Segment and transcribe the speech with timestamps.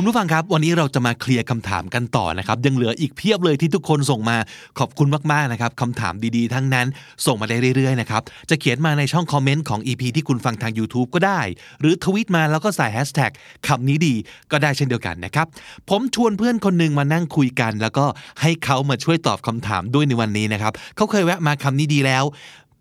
[0.00, 4.36] คุณผู้ฟังครับ วันนี้เราจะมาเคลียร์คำถามกันต่อนะครับ ยังเหลืออีกเพียบเลยที่ทุกคนส่งมา
[4.78, 6.86] ขอบคุณมากๆนะครับคำถามดีๆ ทั้งนั้น
[7.26, 11.40] ส่งมาได้เรื่อยๆนะครับจะเขียนมาในช่องคอมเมนต์ของ EP ที่คุณฟังทาง YouTube ก็ได้
[11.80, 13.30] หรือทวิตมาแล้วก็ใส่แฮชแท็ก
[13.68, 14.14] คำนี้ดี
[14.52, 15.46] ก็ได้เช่นเดียวกันนะครับ
[15.88, 18.04] ผมชวนเพื่อนคนหนึ่งมานั่งคุยกัน แล้วก็
[18.40, 22.24] ให้เขามาช่วยตอบคำถามด้วยในวันนี้นะครับเขาเคยแวะมาคำนี้ดีแล้ว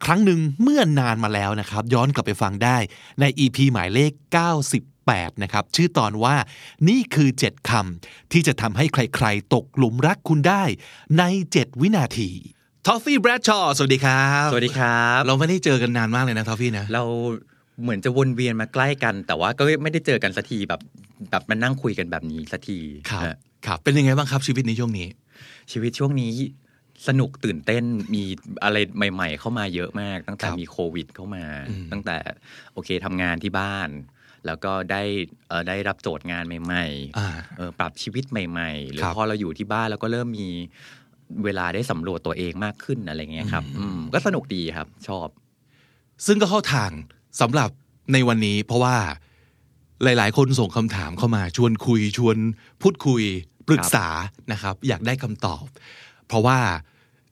[0.05, 2.77] ครั้งหนึ่งเมื่อนานมาแล้วนะครับ ย้อนกลับไปฟังได้
[3.19, 4.96] ใน EP หมายเลข 98
[5.43, 6.35] นะครับ ชื่อตอนว่า
[6.89, 10.63] นี่คือ 7คำที่จะทำให้ใครๆ ตกหลุมรักคุณได้
[11.17, 12.29] ใน 7 วินาที
[12.85, 17.03] ท็อฟฟี่แบรดชอว์สวัสดีครับ สวัสดีครับ เราไม่ได้เจอกันนานมากเลยนะท็อฟฟี่นะ เรา
[17.81, 20.81] เหมือนจะวนเวียนมาใกล้กัน แต่ว่าก็ไม่ได้เจอกันสักทีแบบ
[21.29, 25.07] แบบมานั่งคุยกันแบบนี้สักทีครับฮะครับเป็นยังไงบ้างครับชีวิตในช่วงนี้
[25.71, 26.31] ชีวิตช่วงนี้
[27.07, 27.83] สนุกตื่นเต้น
[28.13, 28.23] มี
[28.63, 28.77] อะไร
[29.13, 32.17] ใหม่ ๆ เข้ามาเยอะมาก ตั้งแต่ครับมีโควิด เข้ามาอืมตั้งแต่
[32.73, 33.89] โอเคทำงานที่บ้าน
[34.45, 35.03] แล้วก็ได้
[35.47, 36.85] เอ่อได้รับโจทย์งานใหม่
[37.17, 40.49] อ่าๆเออปรับชีวิตใหม่ ๆ หรือครับพอเราอยู่ที่บ้านแล้วก็เริ่มมี
[41.43, 45.27] เวลาได้สำรวจตัวเองมากขึ้นอะไรเงี้ยครับอืมก็สนุกดีครับชอบ
[46.25, 46.91] ซึ่งก็เข้าทาง
[47.41, 47.69] สำหรับ
[48.13, 48.97] ในวันนี้ เพราะว่า
[50.03, 52.37] หลาย ๆ คนส่งคำถามเข้ามาชวนคุยชวน
[52.81, 53.23] พูดคุย
[53.67, 54.07] ปรึกษา
[54.51, 55.63] นะครับ อยากได้คำตอบ
[56.27, 56.59] เพราะว่า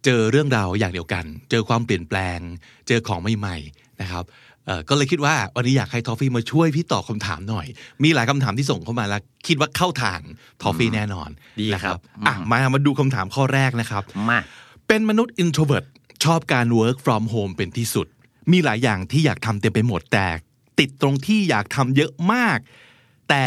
[0.06, 2.40] เจอเรื่องราวอย่างเดียวกัน เจอความเปลี่ยนแปลง
[2.88, 4.45] เจอของใหม่ ๆ นะครับเอ่อ
[4.90, 7.66] ก็เลยคิดว่าวันนี้อยากให้ทอฟฟี่มาช่วยพี่ตอบคำถามหน่อย
[8.04, 10.20] มีหลายคำถามที่ส่งเข้ามาแล้ว คิดว่าเข้าทาง
[10.62, 14.40] ทอฟฟี่แน่นอนดีนะครับอืมอะมามาดูคำถามข้อแรกนะครับมา
[14.88, 15.86] เป็นมนุษย์ introvert
[16.24, 18.08] ชอบการ work from home เป็นที่สุด
[18.52, 20.28] มีหลายอย่างที่อยากทำเต็มไปหมดแต่
[20.80, 22.58] ติดตรงที่อยากทำเยอะมาก
[23.30, 23.46] แต่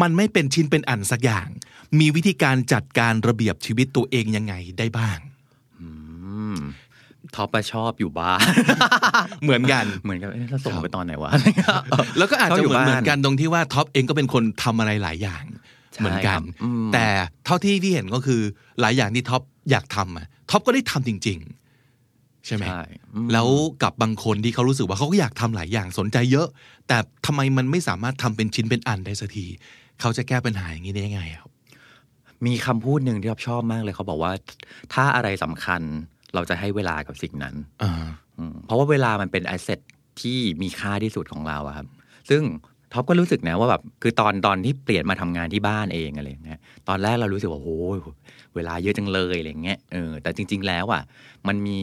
[0.00, 1.48] มันไม่เป็นชิ้นเป็นอันสักอย่าง
[1.98, 5.18] มีวิธีการจัดการระเบียบชีวิตตัวเองยังไงได้บ้าง
[5.80, 5.88] อื
[6.54, 6.56] ม
[7.36, 8.40] ท็อปอะชอบอยู่บ้าน
[9.44, 11.30] เหมือนกันเหมือนกับเอ๊ะเราส่งครับไปตอนไหนวะ
[12.18, 15.44] แล้วก็อาจชอบจะอยู่เหมือนบ้านเหมือนกันตรงที่ว่าท็อปเองก็เป็นคนทำอะไรหลายอย่าง
[15.92, 17.06] ใช่เหมือนกันครับอืมแต่
[17.44, 18.40] เท่าที่พี่เห็นก็คือ
[18.80, 21.38] หลายอย่างที่ท็อปอยากทำอะท็อปก็ได้ทำจริง
[21.92, 22.82] ๆ ใช่ไหมใช่
[23.14, 23.48] อืมแล้ว
[23.82, 26.46] กับบางคนที่เขารู้สึกว่าเขาก็อยากทำหลายอย่างสนใจเยอะ
[26.88, 26.96] แต่
[27.26, 29.46] ทำไมมันไม่สามารถทำเป็นชิ้นเป็นอันได้สักที
[30.00, 31.50] เขาจะแก้ปัญหาอย่างนี้ได้ยังไงครับ
[32.46, 34.32] มีคำพูดหนึ่งที่เราชอบมากเลยเขาบอกว่า
[34.94, 35.82] ถ้าอะไรสำคัญ
[36.34, 37.92] เราจะให้เวลากับสิ่งนั้นอ่า
[38.38, 39.80] อืมเพราะว่าเวลามันเป็น asset
[40.20, 41.86] ที่มีค่าที่สุดของเราอะครับ
[42.30, 42.42] ซึ่ง
[42.92, 47.98] ท็อปก็รู้สึกนะว่าแบบคือตอนตอนที่เปลี่ยนมาทำงานที่บ้านเองอะไรอย่างเงี้ยตอนแรกเรารู้สึกว่าโอ้ย
[48.54, 51.02] เวลาเยอะจังเลยอะไรอย่างเงี้ยเออแต่จริง ๆ แล้วอะ
[51.48, 51.78] มันมี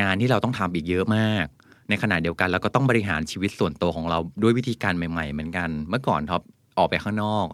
[0.00, 1.46] งานที่เราต้องทำอีกเยอะมาก
[1.88, 6.42] ในขณะเดียวกันเราก็ต้องบริหารชีวิตส่วนตัวของเราด้วยวิธีการใหม่ ๆ เหมือนกัน เมื่อก่อนท็อป
[6.78, 7.46] ออกไปข้างนอก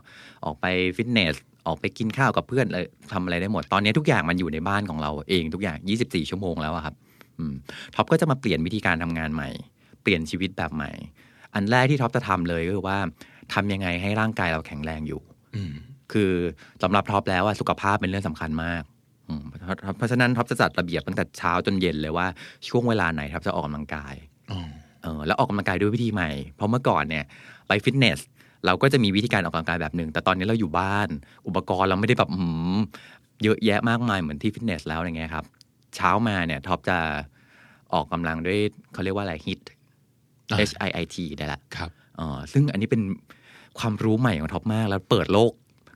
[0.45, 0.67] ออกไป
[0.97, 1.35] ฟิตเนส
[1.67, 6.95] ออกไปกินข้าวกับเพื่อนเลยทำอะไรได้หมด ตอนนี้ทุกอย่างมันอยู่ในบ้านของเราเองทุกอย่าง 24 ชั่วโมงแล้วอะครับ
[7.39, 7.55] อืม
[7.95, 9.51] ท็อปก็จะมาเปลี่ยนวิธีการทำงานใหม่
[10.03, 10.91] เปลี่ยนชีวิตแบบใหม่
[11.55, 12.99] อันแรกที่ท็อปจะทำเลยก็คือว่า
[13.55, 15.21] ทำยังไงให้ร่างกายเราแข็งแรงอยู่
[15.57, 15.73] อืม
[16.13, 16.33] คือ
[16.83, 18.83] สำหรับท็อปแล้วอะสุขภาพเป็นเรื่องสำคัญมาก
[19.29, 22.27] อืมเพราะเพราะฉะนั้นท็อปจะจัดระเบียบตั้งแต่เช้าจนเย็นเลยว่า
[22.69, 24.15] ช่วงเวลาไหนท็อปจะออกกำลังกาย
[24.53, 24.61] อ๋อ
[25.03, 27.25] เออแล้วออกกำลังกายด้วยวิธีใหม่ เพราะเมื่อก่อนเนี่ย
[27.69, 28.21] ไปฟิตเนส
[28.67, 31.09] เราก็จะมีวิธีการออกกำลังกายแบบหนึ่ง แต่ตอนนี้เราอยู่บ้าน
[31.47, 32.47] อุปกรณ์เราไม่ได้แบบหื
[32.77, 32.79] ม
[33.43, 35.45] เยอะแยะมากมายเหมือนที่ฟิตเนสแล้วอะไรเงี้ยครับ
[35.97, 36.99] เช้ามาเนี่ยท็อปจะ
[37.93, 38.59] ออกกำลังด้วย
[38.93, 43.03] เขาเรียกว่าอะไรฮิตอะ H I I T ได้ละครับเออซึ่งอันนี้เป็น
[43.79, 45.53] ความรู้ใหม่ของท็อปมาก แล้วเปิดโลก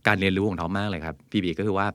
[0.07, 1.87] การเรียนรู้ของท็อปมากเลยครับ พี่บิ๊กก็คือว่า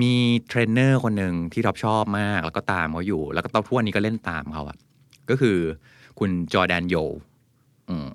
[0.00, 0.14] มี
[0.48, 4.76] เทรนเนอร์คนหนึ่งที่ท็อปชอบมาก แล้วก็ตามเขาอยู่ แล้วก็ตอนทุกวันนี้ก็เล่นตามเขาอะ
[5.30, 5.56] ก็คือ
[6.18, 6.96] คุณจอร์แดนโย
[7.88, 8.08] อืม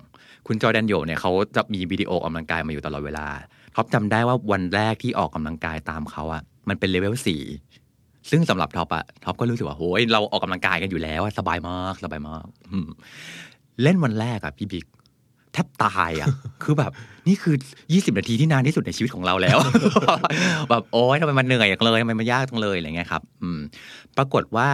[0.46, 3.26] คุณจอร์แดนโยเนี่ยเขาจะมีวิดีโอออกกำลังกายมาอยู่ตลอดเวลา
[3.74, 7.42] ท็อปจำได้ว่าวันแรกที่ออกกำลังกายตามเขาอะมันเป็นเลเวลสี่
[8.30, 12.44] ซึ่งสำหรับท็อปอะท็อปก็รู้สึกว่าโหยเราออกกำลังกายกันอยู่แล้วสบายมากสบายมาก
[13.82, 14.86] เล่นวันแรกอะพี่บิ๊ก
[15.52, 16.28] แทบตายอะ
[16.62, 16.92] คือแบบ
[17.28, 17.54] นี่คือ
[17.86, 19.58] 20นาทีที่นานที่สุดในชีวิตของเราแล้ว
[20.70, 23.60] แบบโอ๊ยทำไมมันเหนื่อยจังเลยทำไมมันยากจังเลยอะไรเงี้ยครับ อืม
[24.16, 24.68] ปรากฏว่า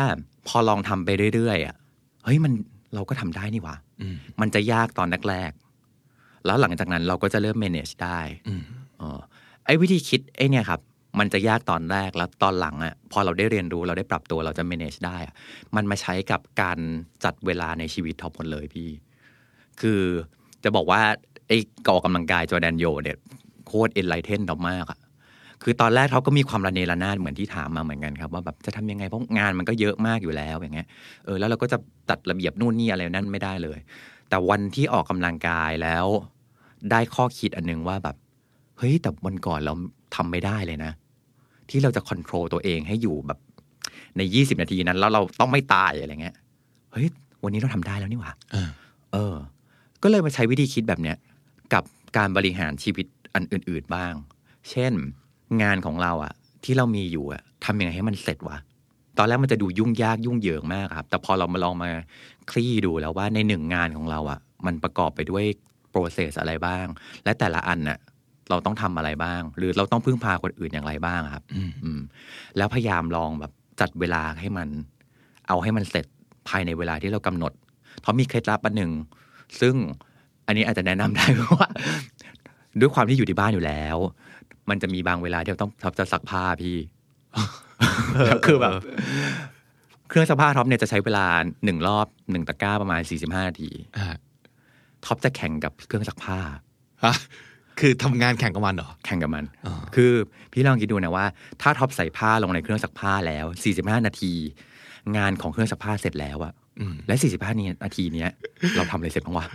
[0.48, 1.76] พอลองทำไปเรื่อยๆอะ
[2.24, 2.52] เฮ้ยมัน
[2.94, 3.74] เราก็ทำได้นี่หว่า
[4.12, 8.62] มมันจะยากตอนแรกๆแล้วหลังจากนั้นเราก็จะเริ่ม manage ได้อืม
[8.98, 9.20] เออ
[9.66, 10.80] ไอ้วิธีคิดไอ้เนี่ยครับ
[11.18, 15.34] มันจะยากตอนแรกแล้วตอนหลังอะพอเราได้เรียนรู้เราได้ปรับตัวเราจะ manage ได้อะ
[15.76, 16.78] มันมาใช้กับการ
[17.24, 18.88] จัดเวลาในชีวิตท็อปหมดเลยพี่
[19.80, 20.00] คือ
[20.64, 21.00] จะบอกว่า
[21.48, 21.58] ไอ้
[21.88, 23.16] ออกกำลังกายจอร์แดนโยเนี่ย
[23.66, 24.98] โคตร enlighten ท็อปมากอะ
[25.62, 30.88] คือตอนแรกเขาก็มีความระเนระนาดเหมือนที่ถามมาเหมือนกันครับว่าแบบจะทำยังไงเพราะงานมันก็เยอะมากอยู่แล้วอย่างเงี้ย
[31.24, 31.78] เออแล้วเราก็จะ
[32.08, 33.78] จัดระเบียบนู่นนี่อะไรนั่นไม่ได้เลย
[34.28, 36.06] แต่วันที่ออกกำลังกายแล้ว
[36.90, 38.16] ได้ข้อคิดอันนึงว่าแบบ
[38.78, 39.74] เฮ้ยแต่วันก่อนเรา
[40.16, 40.92] ทำไม่ได้เลยนะ
[41.70, 43.38] ที่เราจะควบคุมตัวเองให้อยู่แบบ
[44.16, 46.34] ในยี่สิบนาทีนั้น แล้วเราต้องไม่ตายอะไรเงี้ย
[46.92, 47.06] เฮ้ย
[47.44, 48.68] วันนี้เราทำได้แล้วนี่หว่าเออ
[49.12, 49.34] เออ
[50.02, 51.16] ก็เลยมาใช้วิธีคิดแบบเนี้ย
[51.74, 51.84] กับ
[52.16, 54.12] การบริหารชีวิตอันอื่น ๆบ้าง
[54.70, 54.92] เช่น
[55.62, 56.32] งานของเราอะ
[56.64, 58.58] ที่เรามีอยู่อะทำยังไงให้มันเสร็จวะ
[59.18, 61.90] ตอนแรกมันจะดูยุ่งยากยุ่งเหยิงมากครับ แต่พอเรามาลองมา
[62.50, 65.44] คลี่ดูแล้วว่าในหนึ่งงานของเราอะมันประกอบไปด้วย
[65.90, 66.86] โปรเซสอะไรบ้าง
[67.24, 67.98] และแต่ละอันน่ะ
[68.50, 71.44] เราต้องทำอะไรบ้าง หรือเราต้องพึ่งพาคนอื่นอย่างไรบ้างครับ
[71.84, 72.00] อืม
[72.56, 74.68] แล้วพยายามลองแบบจัดเวลาให้มัน
[75.48, 76.06] เอาให้มันเสร็จ
[76.48, 77.52] ภายในเวลาที่เรากำหนด
[78.00, 78.92] เพราะมีเคล็ดลับอันหนึ่ง
[79.60, 79.74] ซึ่ง
[80.46, 81.26] อันนี้อาจจะแนะนำได้
[81.56, 81.68] ว่า
[82.80, 83.96] ด้วยความที่อยู่ที่บ้านอยู่แล้ว
[84.70, 86.76] มันจะมีบางเวลาที่เราต้องท็อปจะซักผ้าพี่
[88.46, 88.72] คือแบบ
[90.08, 91.26] เครื่องซักผ้าท็อปเนี่ยจะใช้เวลา
[91.64, 94.06] หนึ่งรอบหนึ่งตะกร้าประมาณสี่สิบห้านาทีอ่า
[95.04, 96.38] ท็อปจะแข่งกับเครื่องซักผ้า
[97.04, 97.14] ฮะ
[97.80, 100.12] คือทำงานแข่งกับมันเหรอ แข่งกับมันอ๋อคือ
[100.52, 101.26] พี่ลองคิดดูนะว่า
[101.62, 103.46] ถ้าท็อปใส่ผ้าลงในเครื่องซักผ้าแล้ว
[103.76, 104.32] 45 นาที
[105.16, 108.30] งานของเครื่องซักผ้าเสร็จแล้วอะอืมและ 45นี้นาทีเนี้ย
[108.76, 109.46] เราทำอะไรเสร็จบ้างวะ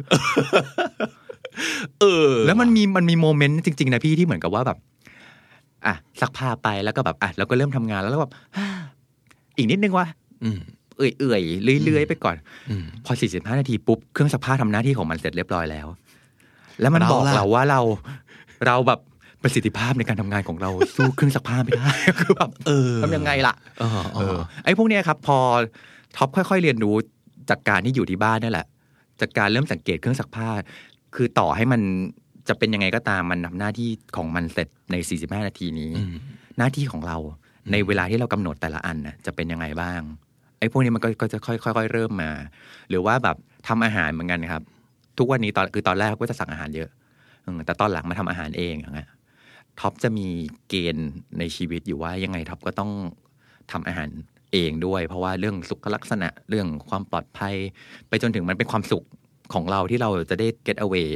[2.01, 4.77] เออ แล้วมันมีมันมีโมเมนต์จริงๆนะพี่ที่เหมือนกับว่าแบบ
[5.85, 8.65] อะซักผ้าไปแล้วก็แบบอะเราก็เริ่มทำงานแล้วก็แบบอ่า
[9.57, 10.07] อีกนิดนึงวะ
[10.43, 10.59] อืม
[10.97, 12.35] เอื่อยๆเรื่อยๆไปก่อน
[12.69, 15.87] อืมพอ45นาทีปุ๊บเครื่องซักผ้าทำหน้าที่ของมันเสร็จเรียบร้อยแล้ว
[16.81, 17.81] แล้วมันเราบอกล่ะเราว่าเรา
[18.65, 18.99] เราแบบ
[19.43, 21.89] ประสิทธิภาพในการทำงานของเราสู้เครื่องซักผ้าไม่ได้
[22.19, 25.37] คือแบบเออทำยังไงล่ะเออเอเอออไอ้พวกเนี้ยครับ พอ
[26.17, 26.95] ท็อปค่อย ๆ เรียนรู้
[27.49, 28.67] จากการที่อยู่ที่บ้านนั่นแหละ
[29.21, 30.49] จากการเริ่มสังเกตเครื่องซักผ้า
[31.15, 31.81] คือต่อให้มัน
[32.49, 36.09] จะเป็นยังไงก็ตามมันทำหน้าที่ของมันเสร็จใน 45 นาทีนี้อืม
[36.57, 37.17] หน้าที่ของเรา
[37.71, 40.01] ในเวลาที่เรากำหนดแต่ละอันน่ะจะเป็นยังไงบ้าง
[40.59, 42.31] ไอ้พวกนี้มันก็ก็จะค่อยๆค่อยๆเริ่มมา
[42.89, 43.37] หรือว่าแบบ
[43.67, 44.63] ทำอาหารเหมือนกันครับ
[45.17, 46.89] ทุกวันนี้ตอนคือตอนแรกก็จะสั่งอาหารเยอะ
[47.45, 49.09] อืมแต่ตอนหลังมาทำอาหารเองอย่างเงี้ย
[49.79, 50.27] ท็อปจะมี
[50.69, 51.09] เกณฑ์
[51.39, 52.91] ในชีวิตอยู่ว่ายังไงท็อปก็ต้อง
[53.71, 54.09] ทำอาหาร
[54.53, 57.55] เองด้วย เพราะว่าเรื่องสุขลักษณะเรื่องความปลอดภัย
[58.07, 59.03] ไปจนถึงมันเป็นความสุข
[59.53, 61.09] ของเราที่เราจะได้ get away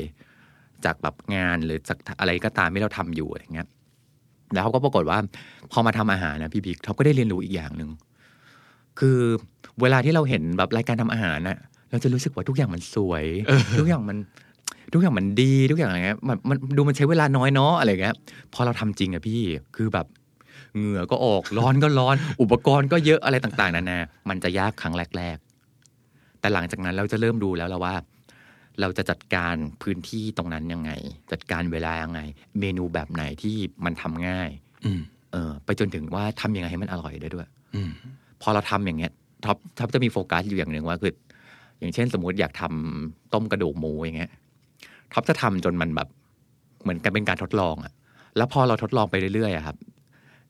[0.85, 3.69] จากแบบงานหรือจากอะไรก็ตามที่เราทำอยู่อย่างเงี้ย
[4.53, 5.17] แล้วเขาก็ปรากฏว่า
[5.71, 7.89] พอมาทำอาหารนะพี่บิ๊กเขาก็ได้เรียนรู้อีกอย่างหนึ่ง
[8.99, 9.19] คือ
[9.81, 11.57] เวลาที่เราเห็นแบบรายการทำอาหารน่ะ
[11.91, 13.25] เราจะรู้สึกว่าทุกอย่างมันสวย
[13.79, 14.17] ทุกอย่างมัน
[14.93, 18.15] ทุกอย่างมันดีทุกอย่างอะไรเงี้ยมันมันดูมันใช้เวลาน้อยเนาะอะไรเงี้ย
[18.53, 19.41] พอเราทำจริงอะพี่
[19.75, 20.07] คือแบบ
[20.77, 23.99] เหงื่อก็ออกร้อนก็ร้อน อุปกรณ์ก็เยอะอะไรต่าง ๆนานา
[24.29, 25.37] มันจะยากครั้งแรก
[25.87, 27.95] ๆ แต่หลังจากนั้นเราจะเริ่มดูแล้วละว่า
[28.81, 30.91] เราจะจัดการพื้นที่ตรงนั้นยังไง
[31.31, 32.21] จัดการเวลายังไง
[32.59, 33.55] เมนูแบบไหนที่
[33.85, 34.49] มันทำง่าย
[34.85, 35.01] อืม
[35.31, 37.91] เออ ไปจนถึงว่าทำยังไงให้มันอร่อยได้ด้วยอืม
[38.41, 39.11] พอเราทำอย่างเงี้ย
[39.45, 41.13] ท็อปท็อปจะมีโฟกัสอยู่อย่างหนึ่งว่าคือ
[41.79, 44.31] อย่างเช่น สมมุติอยากทำต้มกระดูกหมูอย่างเงี้ย
[45.13, 46.07] ท็อปจะทำจนมันแบบ
[46.81, 47.93] เหมือนกันเป็นการทดลองอะ
[48.37, 49.77] แล้วพอเราทดลองไปเรื่อยๆอะครับ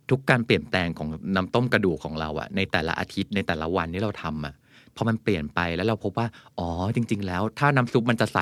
[0.10, 4.54] ทุกการเปลี่ยนแปลงของน้ำต้มกระดูกของเราอะในแต่ละอาทิตย์ในแต่ละวันที่เราทำอะ
[4.96, 6.28] พอมันเปลี่ยนไปแล้วเราพบว่า
[6.60, 8.40] อ๋อจริง ๆ แล้ว ถ้าน้ำซุปมันจะใส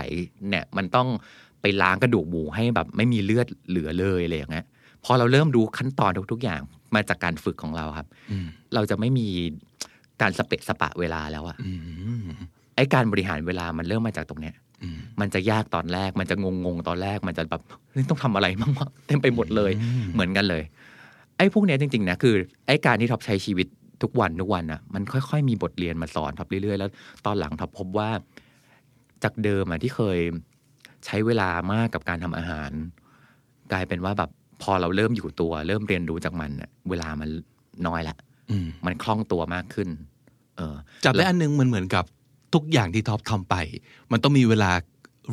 [0.49, 1.07] เนี่ยมันต้อง
[1.61, 4.65] ไปล้างกระดูกหมูให้แบบไม่มีเลือดเหลือเลยอะไรอย่างเงี้ย
[5.05, 6.61] พอเราเริ่มรู้ขั้นตอนทุก ๆ อย่าง
[6.95, 9.27] มาจากการฝึกของเราครับอืมเราจะไม่มี
[10.21, 11.73] การสเปะสปะเวลาแล้วอะอื
[12.23, 12.25] ม
[12.75, 19.71] ไอ้การบริหารเวลามันเริ่มมาจากตรงเนี้ยอืมมันจะยากตอนแรก มันจะงงงๆตอนแรก มันจะแบบเฮ้ยต้องทำอะไรบ้างวะเต็มไปหมดเลย
[20.13, 20.63] เหมือนกันเลย
[21.37, 22.35] ไอ้พวกเนี้ยจริง ๆ นะคือ
[22.67, 23.67] ไอ้การที่ท็อปใช้ชีวิต
[24.03, 26.89] ทุกวันทุกวันอะมันค่อยๆ มีบทเรียนมาสอนท็อปเรื่อยๆ แล้ว
[27.25, 28.09] ตอนหลังท็อปพบว่า
[29.23, 30.19] จากเดิมอะที่เคย
[31.05, 32.71] ใช้เวลามากกับการทำอาหาร
[33.71, 34.29] กลายเป็นว่าแบบ
[34.61, 37.29] พอเราเริ่มอยู่ตัว เริ่มเรียนรู้จากมันอะเวลามัน
[37.87, 38.15] น้อยละ
[38.51, 39.89] อืมมันคล่องตัวมากขึ้น
[40.57, 40.75] เออ
[41.05, 42.05] จับได้อันนึงมันเหมือนกับ
[42.53, 43.55] ทุกอย่างที่ท็อปทำไป
[44.11, 44.71] มันต้องมีเวลา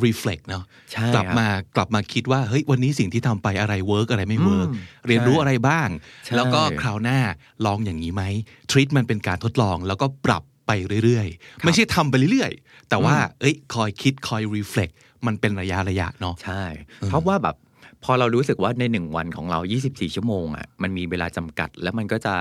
[0.05, 5.89] reflect เนาะใช่กลับครับมากลับมาคิดว่าเฮ้ยวันนี้สิ่งที่ทำไปอะไร work อะไรไม่ work อืมเรียนรู้ใช่อะไรบ้าง
[6.25, 7.19] ใช่แล้วก็คราวหน้า
[7.65, 8.23] ลองอย่างนี้ไหม
[8.71, 10.71] ทริตมันเป็นการทดลองแล้วก็ปรับไป
[11.03, 14.93] เรื่อยๆ ไม่ใช่ทำไปเรื่อยๆ แต่ว่าเอ้ยคอยคิดคอย reflect
[15.27, 16.63] มันเป็นระยะระยะเนาะใช่
[17.09, 17.55] เพราะว่าแบบ
[18.03, 22.33] พอเรารู้สึกว่าในหนึ่งวันของเรา 24 ชั่วโมงอะมันมีเวลาจำกัด แล้วมันก็จะ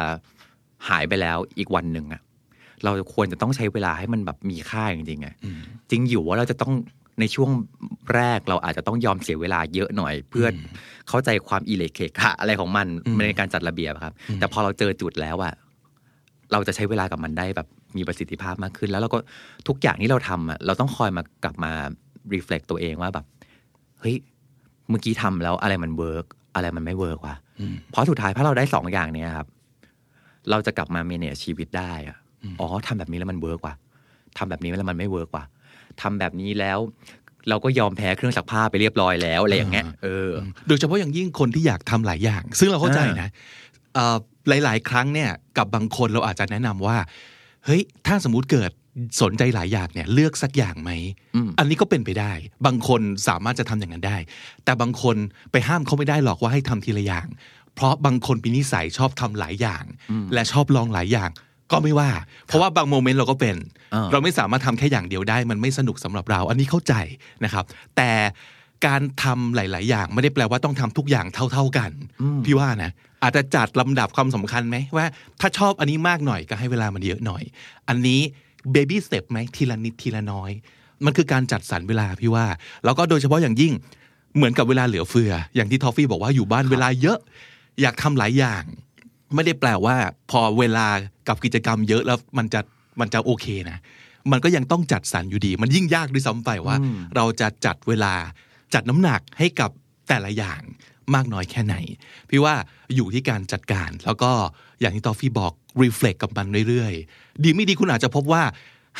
[0.88, 2.20] หายไปแล้วอีกวันหนึ่งอะ
[2.84, 5.34] เราควรจะต้องใช้เวลาให้มันแบบมีค่าจริงๆอะ
[5.90, 6.72] จริงอยู่ว่าเราจะต้อง
[7.20, 7.50] ในช่วง
[8.14, 10.52] แรกเราอาจจะต้องยอมเสียเวลาเยอะหน่อย เพื่ออ
[11.08, 15.52] เข้าใจความอีเหละเขละขละอะไรของมันอืมในการจัดระเบียบอะครับ แต่พอเราเจอจุดแล้วอะ
[16.52, 19.18] เราจะใช้เวลากับมันได้แบบมีประสิทธิภาพมากขึ้น แล้วเราก็
[19.68, 21.72] ทุกอย่างที่เราทำอะเราต้องคอยมากลับมา
[22.34, 23.26] reflect ตัวเองว่าแบบ
[24.00, 24.16] เฮ้ย
[24.88, 27.36] เมื่อกี้ทำแล้วอะไรมัน work อะไรมันไม่ work วะ
[27.90, 29.46] เพราะสุดท้ายถ้าเราได้สองอย่างเนี้ยครับ
[30.50, 32.16] เราจะกลับมา manage ชีวิตได้อะ
[32.60, 33.74] อ๋อทำแบบนี้แล้วมัน work ว่ะ
[34.38, 35.44] ทำแบบนี้แล้วมันไม่ work ว่ะ
[36.02, 36.78] ทำแบบนี้แล้ว
[37.48, 40.30] เราก็ยอมแพ้เครื่องซักผ้าไปเรียบร้อยแล้วอะไรอย่างเงี้ยเออ
[40.68, 43.28] โดยเฉพาะอย่างยิ่งคนที่อยากทำหลายอย่าง ซึ่งเราเข้าใจนะ
[43.94, 44.16] เอ่อ
[44.64, 46.96] หลาย ๆ ครั้งเนี่ยกับบางคนเราอาจจะแนะนำว่า
[47.64, 48.70] เฮ้ยถ้าสมมุติเกิด
[49.22, 50.90] สนใจหลายอย่างเนี่ยเลือกสักอย่างไหม
[51.34, 52.32] อืมอันนี้ก็เป็นไปได้
[52.66, 54.18] บางคนสามารถจะทำอย่างนั้นได้
[54.64, 55.16] แต่บางคน
[55.52, 57.26] ไปห้ามเขาไม่ได้หรอกว่าให้ทำทีละอย่าง
[57.74, 59.84] เพราะบางคนมีนิสัยชอบทำหลายอย่าง
[60.32, 61.30] และชอบลองหลายอย่าง
[61.70, 62.10] ก็ไม่ว่า
[62.46, 63.56] เพราะว่าบางโมเมนต์เราก็เป็น
[63.94, 66.94] อ่าเราไม่สามารถทำแค่อย่างเดียวได้ มันไม่สนุกสำหรับเรา อันนี้เข้าใจ
[67.44, 67.64] นะครับ
[67.96, 68.10] แต่
[68.86, 71.90] การทำหลาย ๆ อย่างไม่ได้แปลว่าต้องทำทุกอย่างเท่า ๆกัน
[72.44, 72.90] พี่ว่านะ
[73.22, 75.06] อาจจะจัดลำดับความสำคัญไหมว่า
[75.40, 77.42] ถ้าชอบอันนี้มากหน่อยก็ให้เวลามันเยอะหน่อย
[77.88, 78.20] อันนี้
[78.72, 80.50] เบบี้สเต็ปไหมทีละนิดทีละน้อย
[81.04, 82.46] มันคือการจัดสรรเวลาพี่ว่า
[82.84, 83.72] แล้วก็โดยเฉพาะอย่างยิ่ง
[84.36, 87.18] เหมือนกับเวลาเหลือเฟือ อย่างที่ทอฟฟี่บอกว่าอยู่บ้านเวลาเยอะ
[87.80, 88.64] อยากทำหลายอย่าง
[89.34, 89.96] ไม่ได้แปลว่า
[90.30, 90.86] พอเวลา
[91.28, 92.60] กับกิจกรรมเยอะแล้วมันจะ
[93.00, 93.78] มันจะโอเคนะ
[94.32, 96.76] มันก็ยังต้องจัดสรรอยู่ดี มันยิ่งยากด้วยซ้ำไปว่า
[97.16, 98.14] เราจะจัดเวลา
[98.74, 99.70] จัดน้ำหนักให้กับ
[100.08, 100.60] แต่ละอย่าง
[101.14, 101.76] มากน้อยแค่ไหน
[102.30, 102.54] พี่ว่า
[102.94, 104.30] อยู่ที่การจัดการ แล้วก็
[104.80, 105.52] อย่างที่ตอฟฟี่บอก
[105.82, 108.42] รีเฟล็กกับมันเรื่อยๆ ดีไม่ดีคุณอาจจะพบว่า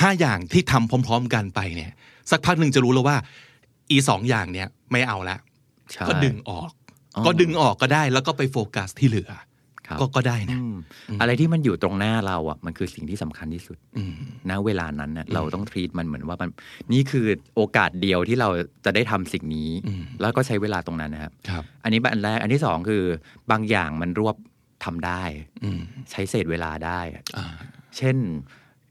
[0.01, 1.93] ห้าอย่างที่ทำพร้อม ๆ กันไปเนี่ย
[2.31, 3.17] สักพักหนึ่งจะรู้แล้วว่า
[3.91, 5.37] อีสองอย่างเนี่ยไม่เอาละ
[5.93, 6.71] ใช่ก็ดึงออก
[7.17, 9.46] อ๋อก็ดึงออกก็ได้แล้วก็ไปโฟกัสที่เหลือครับ
[10.01, 10.75] ก็ก็ได้นะอืม
[11.21, 14.15] อะไรที่มันอยู่ตรงหน้าเราอะมันคือสิ่งที่สำคัญที่สุดอืม
[14.51, 16.51] ณเวลานั้นน่ะเราต้องทรีตมันเหมือนว่ามัน
[16.93, 18.49] นี่คือโอกาสเดียวที่เรา
[18.85, 23.05] จะได้ทำสิ่งนี้อืมแล้วก็ใช้เวลาตรงนั้นนะครับครับ อันนี้อันแรกอันที่สองคือ
[23.51, 24.37] บางอย่างมันรวบ
[24.85, 25.23] ทำได้
[25.65, 27.47] อืมใช้เศษเวลาได้อะอ่า
[27.97, 28.17] เช่น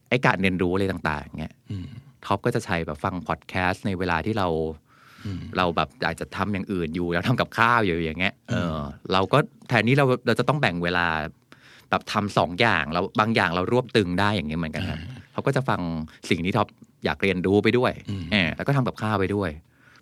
[0.10, 1.88] ไอ้การเรียนรู้อะไรต่าง ๆเงี้ยอืม
[2.26, 4.85] ท็อปก็จะใช้แบบฟังพอดแคสต์ในเวลาที่เราอืม
[5.58, 8.78] เราแบบอาจจะทำอย่างอื่นอยู่แล้วทำกับข้าวอยู่อย่างเงี้ยเออ
[9.14, 11.08] เราก็แทนที่เราเราจะต้องแบ่งเวลา
[11.90, 15.00] แบบทำสองอย่างแล้วบางอย่างเรารวบตึงได้อย่างเงี้ยเหมือนกันครับ
[15.34, 15.80] เราก็จะฟัง
[16.30, 16.68] สิ่งที่ท็อป
[17.06, 19.50] อยากเรียนรู้ไปด้วยอืมเออแล้วก็ทำกับข้าวไปด้วย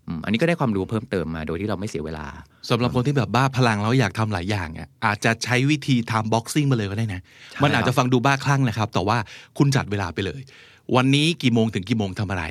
[0.08, 2.26] อืมอันนี้ก็ได้ความรู้เพิ่มเติมมาโดยที่เราไม่เสียเวลา
[2.70, 9.18] สำหรับคนที่แบบบ้าพลังแล้วอยากทำหลายอย่างอะอาจจะใช้วิธี time boxing มาเลยก็ได้นะใช่มันอาจจะครัจะบฟังดูบ้าคลั่งนะครับ แต่ว่า
[9.58, 10.42] คุณจัดเวลาไปเลย
[10.96, 12.44] วันนี้กี่โมงถึงกี่โมงทำอะไร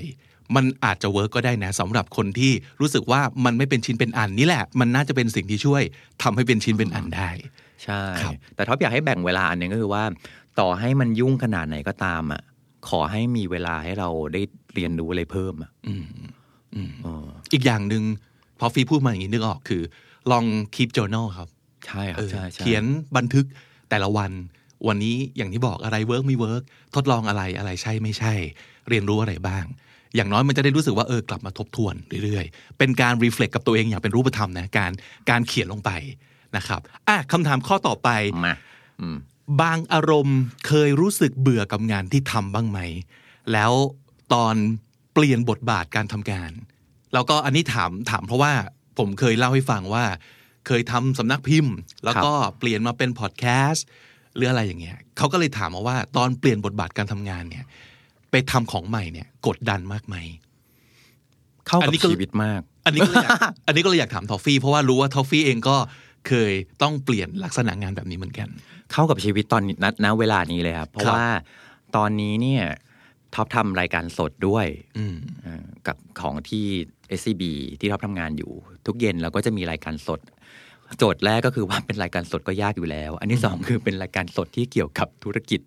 [0.57, 5.83] มันอาจจะ work ก็ได้นะสำหรับคนที่รู้สึกว่ามันไม่เป็นชิ้นเป็นอันนี่แหละ มันน่าจะเป็นสิ่งที่ช่วย
[6.23, 7.31] ทำให้เป็นชิ้นเป็นอันได้
[7.85, 10.05] ใช่ครับแต่ท็อปอยากให้แบ่งเวลาอันหนึ่งก็คือว่า
[10.61, 12.43] ต่อให้มันยุ่งขนาดไหนก็ตามอะ
[12.89, 14.43] ขอให้มีเวลาให้เราได้
[14.75, 16.05] เรียนรู้อะไรเพิ่มอะอืม
[16.75, 18.03] อืมเอออีกอย่างหนึ่ง
[18.59, 19.83] ทอฟฟี่พูดมาอย่างนี้นึกออกคือ
[20.31, 20.45] ลอง
[20.75, 21.49] keep journal ครับ
[21.87, 22.85] ใช่ครับเออใช่ใช่เขียน
[23.17, 23.45] บันทึก
[23.91, 24.31] แต่ละวัน
[24.89, 26.63] วันนี้อย่างที่บอกอะไร work ไม่ work
[26.95, 28.35] ทดลองอะไรอะไรใช่ไม่ใช่
[28.89, 29.65] เรียนรู้อะไรบ้าง
[30.17, 34.93] อย่างน้อยมันจะได้รู้สึกว่าเออกลับมาทบทวนเรื่อยๆ เป็นการ reflect กับตัวเองอย่างเป็นรูปธรรมนะการ
[35.31, 35.91] การเขียนลงไป
[36.57, 38.09] นะครับอะคำถามข้อต่อไป
[38.47, 38.55] มา
[39.01, 39.17] อืม
[39.63, 42.79] บางอารมณ์เคยรู้สึกเบื่อกับงานที่ทำบ้างไหม
[43.53, 43.73] แล้ว
[44.35, 44.55] ตอน
[45.15, 46.53] เปลี่ยนบทบาทการทำงาน
[47.13, 48.53] แล้วก็อันนี้ถามถามเพราะว่า
[48.99, 50.05] ผมเคยเล่าให้ฟังว่า
[50.67, 53.87] เคยทำสำนักพิมพ์ แล้วก็เปลี่ยนมาเป็นพอดแคสต์
[54.35, 57.67] หรืออะไรอย่างเงี้ยเขาก็เลยถามมาว่าตอนเปลี่ยนบทบาทการทำงานเนี่ย
[58.33, 60.17] ไปทำของใหม่เนี่ย กดดันมากไหม
[61.67, 65.77] เข้าอักันบชีวิตมาก อันนี้ก็ อันนี้ก็เลยอยากอันนี้ก็เลยอยากถามทอฟฟี่เพราะว่ารู้ว่าทอฟฟี่เองก็
[66.29, 68.49] เคยต้องเปลี่ยนลักษณะงานแบบนี้เหมือนกัน
[68.93, 71.27] เข้ากับชีวิตตอนนี้ณณเวลานี้เลยครับ เพราะครับว่า
[71.97, 72.65] ตอนนี้เนี่ย
[73.35, 74.67] ท็อปทำรายการสดด้วย
[74.99, 76.67] อืมเอ่อกับของที่
[77.19, 77.43] SCB
[77.81, 78.53] ที่ท็อปทำงานอยู่
[78.87, 80.21] ทุกเย็นเราก็จะมีรายการสด
[80.99, 85.61] โจทย์แรกก็คือว่าเป็นรายการสดก็ยากอยู่แล้ว อันที่สองคือเป็นรายการสดที่เกี่ยวกับธุรกิจ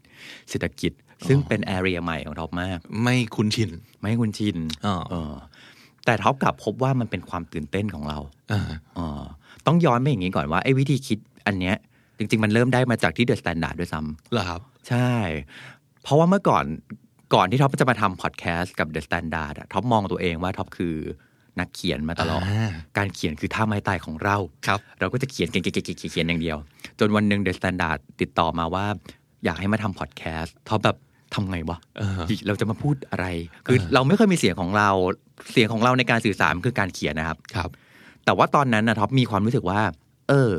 [0.49, 0.91] เศรษฐกิจ
[1.27, 5.33] ซึ่งเป็น area ใหม่ของท็อปมาก ไม่คุ้นชิน ไม่ให้คุณชินอ๋อเออ
[6.05, 8.19] แต่ท็อปกลับพบว่ามันเป็นความตื่นเต้นของเรา
[8.51, 8.61] อ่า
[8.95, 9.23] เออ
[9.67, 11.75] ต้องย้อนไปอย่างนี้ก่อนว่าไอ้วิธีคิดอันเนี้ย
[12.17, 15.09] จริง ๆ มันเริ่มได้มาจากที่เดอะสแตนดาร์ดด้วยซ้ำเหรอครับ ใช่
[16.03, 16.65] เพราะว่าเมื่อก่อน
[17.33, 20.95] ก่อนที่ท็อปจะมาทำพอดแคสต์กับเดอะสแตนดาร์ดท็อปมองตัวเองว่าท็อปคือ
[21.59, 26.57] นักเขียนมาตลอดอ่าการเขียนคือท่าไม้ตายของเราครับ เราก็จะเขียนเขียนเขียนเขียนเขียนเขียนอย่างเดียว
[26.99, 28.85] จนวันหนึ่งเดอะสแตนดาร์ดติดต่อมาว่า
[29.45, 30.97] อยากให้มาทำพอดแคสต์ท็อปแบบ
[31.35, 33.25] ทำไงวะเออเราจะมาพูดอะไร
[33.67, 34.89] คือเราไม่เคยมีเสียงของเรา
[35.51, 37.69] เสียงของเราในการสื่อสารคือการเขียนนะครับครับ
[38.25, 39.79] แต่ว่าตอนนั้นนะท็อปมีความรู้สึกว่า
[40.29, 40.53] เออ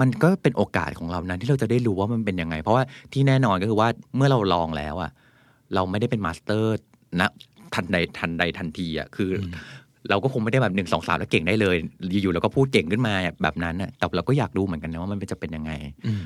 [0.00, 5.10] มันก็เป็นโอกาสของเรานะที่เราจะได้รู้ว่ามันเป็นยังไง เพราะว่าที่แน่นอนก็คือว่าเมื่อเราลองแล้วอะ
[5.74, 6.74] เราไม่ได้เป็น master
[7.20, 7.30] นะ
[7.74, 9.56] ทันใดทันใดทันทีอะคือ
[10.10, 11.76] เราก็คงไม่ได้แบบหนึ่งสองสามแล้วเก่งได้เลย
[12.22, 15.72] อยู่ๆเราก็พูดเก่งขึ้นมาแบบนั้นอะแต่เราก็อยากรู้เหมือนกันนะว่ามันจะเป็นยังไง
[16.06, 16.24] อืม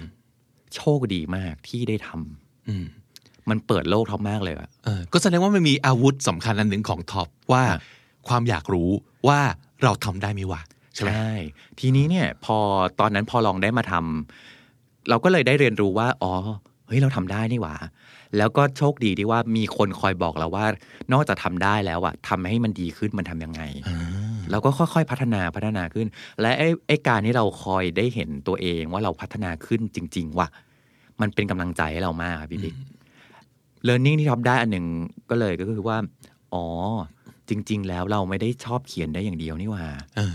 [0.75, 2.75] โชคดีมากที่ได้ทำอื
[3.51, 7.81] มมันเปิดโลกท็อปมากเลยอะเออก็แสดงว่ามันมีอาวุธสำคัญอันหนึ่งของท็อปว่าครับ
[8.29, 8.91] ความอยากรู้
[9.29, 9.41] ว่า
[9.85, 10.61] เราทำได้ไหมวะ
[10.95, 11.33] ใช่ไหมใช่
[11.81, 12.57] ทีนี้เนี่ยพอ
[13.01, 16.33] ตอนนั้นพอลองได้มาทำเราก็เลยได้เรียนรู้ว่าอ๋อ
[16.87, 17.75] เฮ้ยเราทำได้นี่หว่า
[18.37, 20.67] แล้วก็โชคดีที่ว่ามีคนคอยบอกเราว่า
[21.13, 23.99] นอกจากทำได้แล้วอะทำให้มันดีขึ้นมันทำยังไงอ่า
[24.51, 26.07] เราก็ค่อยๆพัฒนาพัฒนาขึ้น
[26.41, 30.49] และไอ้ไอ้การที่เราคอยได้เห็นตัวเองว่าเราพัฒนาขึ้นจริง ๆ ว่ะ
[31.21, 32.67] มันเป็นกำลังใจให้เรามากค
[33.89, 34.87] ครับพี่บิ๊ก learning ที่ท็อปได้อันหนึ่ง
[35.31, 35.97] ก็เลยก็คือว่า
[36.55, 36.65] อ๋อ
[37.49, 40.35] จริง ๆ แล้วเราไม่ได้ชอบเขียนได้อย่างเดียวนี่หว่าเออ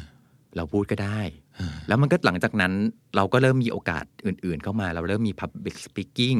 [0.55, 1.19] เราพูดก็ได้
[1.59, 2.73] อ่าแล้วมันก็หลังจากนั้น
[3.15, 6.39] เราก็เริ่มมีโอกาสอื่น ๆ เข้ามา เราเริ่มมี public speaking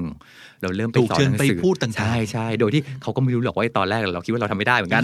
[0.61, 5.03] เราเริ่มไปถูกเชิญไปสอนหนังสือพูดต่างๆใช่ใช่โดยที่เขาก็ไม่รู้หรอกว่าไอ้ตอนแรกเราคิดว่าเราทำไม่ได้เหมือนกัน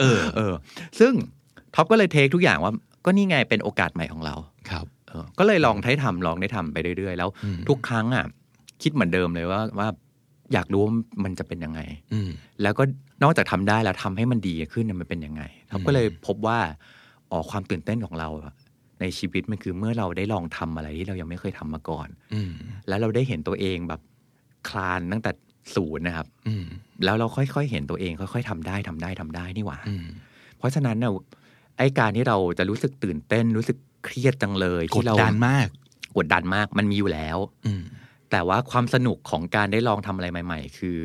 [0.00, 0.54] เออเออ
[1.00, 1.12] ซึ่ง
[1.74, 2.72] ท็อปก็เลย take ทุกอย่างว่า
[3.04, 4.34] ก็นี่ไงเป็นโอกาสใหม่ของเรา
[4.70, 8.24] ครับเออก็เลยลองได้ทำลองได้ทำไปเรื่อย ๆ แล้วอืมทุกครั้งอะ
[8.82, 9.88] คิดเหมือนเดิมเลยว่าว่า
[10.52, 11.80] อยากรู้ว่ามันจะเป็นยังไง
[12.12, 12.30] อืม
[12.62, 12.82] แล้วก็
[13.22, 16.58] นอกจากทำได้แล้วทำให้มันดีขึ้นเนี่ยมันเป็นยังไงท็อปก็เลยพบว่า
[17.30, 18.54] อ๋อความตื่นเต้นของเราอะ
[19.00, 22.52] ในชีวิตมันคือเมื่อเราได้ลองทำอะไรที่เรายังไม่เคยทำมาก่อนอืม
[22.88, 24.00] แล้วเราได้เห็นตัวเองแบบ
[24.68, 25.30] คลานตั้งแต่
[25.74, 26.66] ศูนย์นะครับอืม
[27.04, 30.06] แล้วเราค่อยๆเห็นตัวเอง ค่อยๆทำได้ทำได้ทำได้นี่หว่าอืม
[30.58, 31.12] เพราะฉะนั้นเนี่ย
[31.78, 35.66] ไอ้การที่เราจะรู้สึกตื่นเต้น รู้สึกเครียดจังเลยกดที่เราดันมาก
[36.16, 37.82] กดดันมากมันมีอยู่แล้ว อืม
[38.30, 40.98] แต่ว่าความสนุกของการได้ลองทำอะไรใหม่ ๆ คือ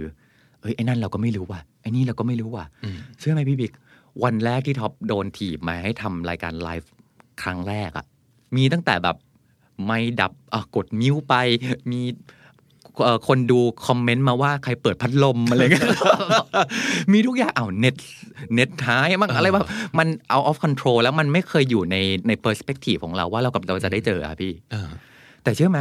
[0.62, 3.74] เอ้ยไอ้นั่นเราก็ไม่รู้ว่ะไอ้นี่เราก็ไม่รู้ว่ะอืมเชื่อไหมพี่บิ๊ก
[4.24, 6.90] วันแรกที่ท็อปโดนถีบมาให้ทำรายการไลฟ์
[7.42, 8.06] ครั้งแรกอะ
[8.56, 9.18] มีตั้งแต่แบบ
[9.86, 11.34] ไม่ดับอะกดมิวไป
[11.92, 12.02] มี
[13.04, 15.90] เอ่อคนดูคอมเมนต์มาว่าใครเปิดพัดลมอะไรเงี้ย
[17.14, 17.96] มีทุกอย่างเอาเน็ต
[18.54, 19.68] เน็ตหายมั้งอะไรแบบ
[20.00, 21.98] มันเอา off control แล้วมันไม่เคยอยู่ใน
[22.28, 24.90] ใน perspective ของเราว่าเรากับเราจะได้เจออะพี่เออ
[25.44, 25.80] แต่เชื่อไหม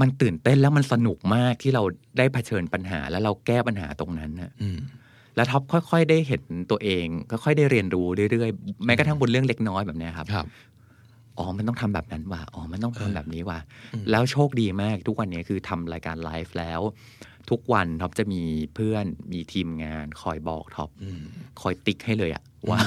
[0.00, 1.82] มันตื่นเต้นแล้วมันสนุกมากที่เรา
[2.18, 4.78] ได้เผชิญปัญหาแล้วเราแก้ปัญหาตรงนั้นน่ะอืม
[5.36, 10.46] แล้วท็อปค่อย ๆ ได้เห็นตัวเองค่อยๆได้เรียนรู้เรื่อยๆแม้กระทั่งบนเรื่องเล็กน้อยแบบเนี้ยครับครับ
[11.38, 13.58] อ๋อ มันต้องทำแบบนั้นว่ะ อ๋อ มันต้องเออทำแบบนี้ว่ะ
[13.94, 16.80] อืมแล้วโชคดีมากทุกวันนี้คือทำรายการไลฟ์แล้ว
[17.50, 18.42] ทุกวันท็อปจะมี
[18.74, 21.22] เพื่อนมีทีมงานคอยบอกท็อปอืม
[21.60, 22.78] คอยติ๊กให้เลยอะว่า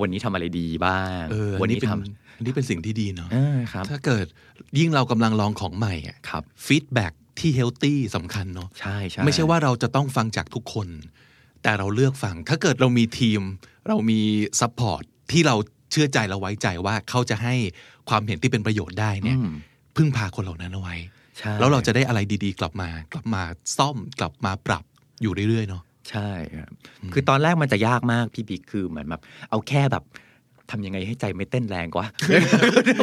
[0.00, 1.94] วันนี้ทำอะไรดีบ้างเออวัวันนี้นี้เป็นท
[2.36, 4.26] อันนี้เป็นสิ่งที่ดีเนาะเออครับถ้าเกิด
[4.78, 7.06] ยิ่งเรากำลังลองของใหม่อะครับ feedback
[7.38, 10.88] ที่ healthy สำคัญเนาะใช่ใช่ไม่ใช่ว่าเราจะต้องฟังจากทุกคน
[11.62, 13.40] แต่เราเลือกฟัง ถ้าเกิดเรามีทีม
[13.88, 14.20] เรามี
[14.60, 15.56] support ที่เรา
[15.90, 17.54] เชื่อใจเราไว้ใจว่าเขาจะให้
[18.08, 19.50] ความเห็นที่เป็นประโยชน์ได้เนี่ยอืม
[19.96, 20.96] พึ่งพาคนเหล่านั้นเอาไว้
[21.38, 23.42] ใช่แล้วเราจะได้อะไรดีๆ กลับมา กลับมา
[23.76, 24.84] ซ่อมกลับมาปรับ
[25.22, 26.70] อยู่เรื่อยๆเนาะใช่ครับ
[27.12, 30.04] คือตอนแรกมันจะยากมากพี่บิ๊กคือเหมือนแบบเอาแค่แบบ
[30.70, 32.06] ทำยังไงให้ใจไม่เต้นแรงกว่า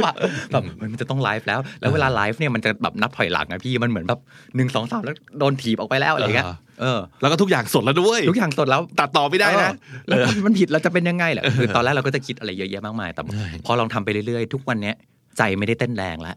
[0.04, 0.16] แบบ
[0.52, 4.20] แบบมันจะต้องไลฟ์แล้ว แล้วเวลาไลฟ์เนี่ยมันจะแบบนับถอยหลังอะพี่มันเหมือนแบบ
[4.56, 9.76] หนึ่งสองสามแล้วโดนถีบออกไปแล้วอะไรอย่างเงี้ยเออเออแล้วก็ทุกอย่างสดแล้วด้วยทุกอย่างสดแล้วตัดต่อไม่ได้นะเออ
[10.08, 14.96] แล้วมันผิดเราจะเป็นยังไงแหละคือตอนแรกเราก็จะคิดอะไรเยอะแยะมากมายแต่ใช่พอลองทำไปเรื่อยๆ ทุกวันเนี้ย
[15.38, 16.36] ใจไม่ได้เต้นแรงแล้ว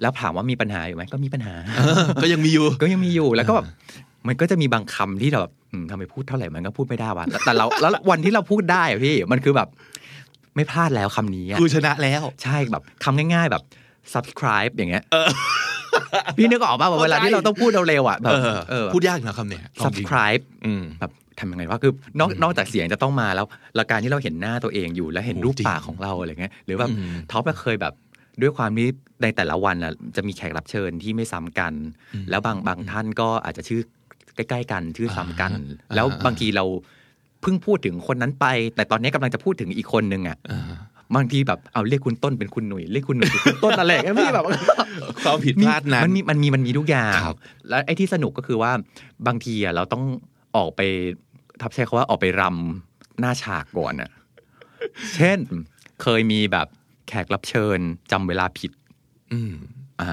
[0.00, 3.66] แล้วถามว่ามีปัญหาอยู่ไหมก็มีปัญหาเออก็ยังมีอยู่ก็ยังมีอยู่แล้วก็แบบ
[4.28, 9.68] มันก็จะมีบางคำที่เราแบบอืมทำไมพูดเท่าไหร่มันก็พูดไม่ได้วะแต่แต่เราแล้ววันที่เราพูดได้อะพี่มันคือแบบ
[10.60, 13.62] ไม่พลาดแล้วคำนี้อะคือชนะแล้ว ใช่แบบคำง่าย ๆแบบ
[14.14, 15.02] subscribe อย่างเงี้ย
[16.36, 27.94] พี่นึกออกป่ะว่าเวลาที่เราต้องพูดเร็วๆอะแบบเออเออพูดยากนะคำเนี้ยลองจริง subscribe อืมแบบทำยังไงวะคือนอกนอกจากเสียงจะต้องมาแล้วและการที่เราเห็นหน้าตัวเองอยู่แล้วเห็นโอ้รูปจริงปากของเราอะไรเงี้ยหรือแบบอืมท็อปก็เคยแบบ
[28.40, 28.88] ด้วยความที่
[29.22, 31.72] ในแต่ละวันอะจะมีแขกรับเชิญที่ไม่ซ้ำกัน
[32.14, 33.80] อืมแล้วบางบางท่านก็อาจจะชื่อ
[34.36, 36.64] ใกล้ ๆ กันชื่อซ้ำกันอ่าแล้วอ่าบางทีเรา
[37.40, 40.60] เพิ่งพูดถึงคนนั้นไป แต่ตอนนี้กำลังจะพูดถึงอีกคนนึงอะอ่า
[41.16, 44.44] บางทีแบบเอาเรียกคุณต้นเป็นคุณหนุ่ยเรียกคุณหนุ่ยเป็นคุณต้นอะไรอย่างเงี้ยพี่แบบ
[45.24, 47.36] ความผิดพลาดนั้นมันมีมันมีมันมีทุกอย่างครับ
[47.68, 48.72] แล้วไอ้ที่สนุกก็คือว่า
[49.26, 50.02] บางทีอะเราต้อง
[50.56, 50.80] ออกไป
[51.62, 54.10] ท็อปใช้คำว่าออกไปรำหน้าฉากก่อนอะ
[55.14, 55.38] เช่น
[56.02, 56.66] เคยมีแบบ
[57.08, 57.78] แขกรับเชิญ
[58.12, 58.70] จำเวลาผิด
[59.32, 59.52] อืม
[60.00, 60.10] อ่า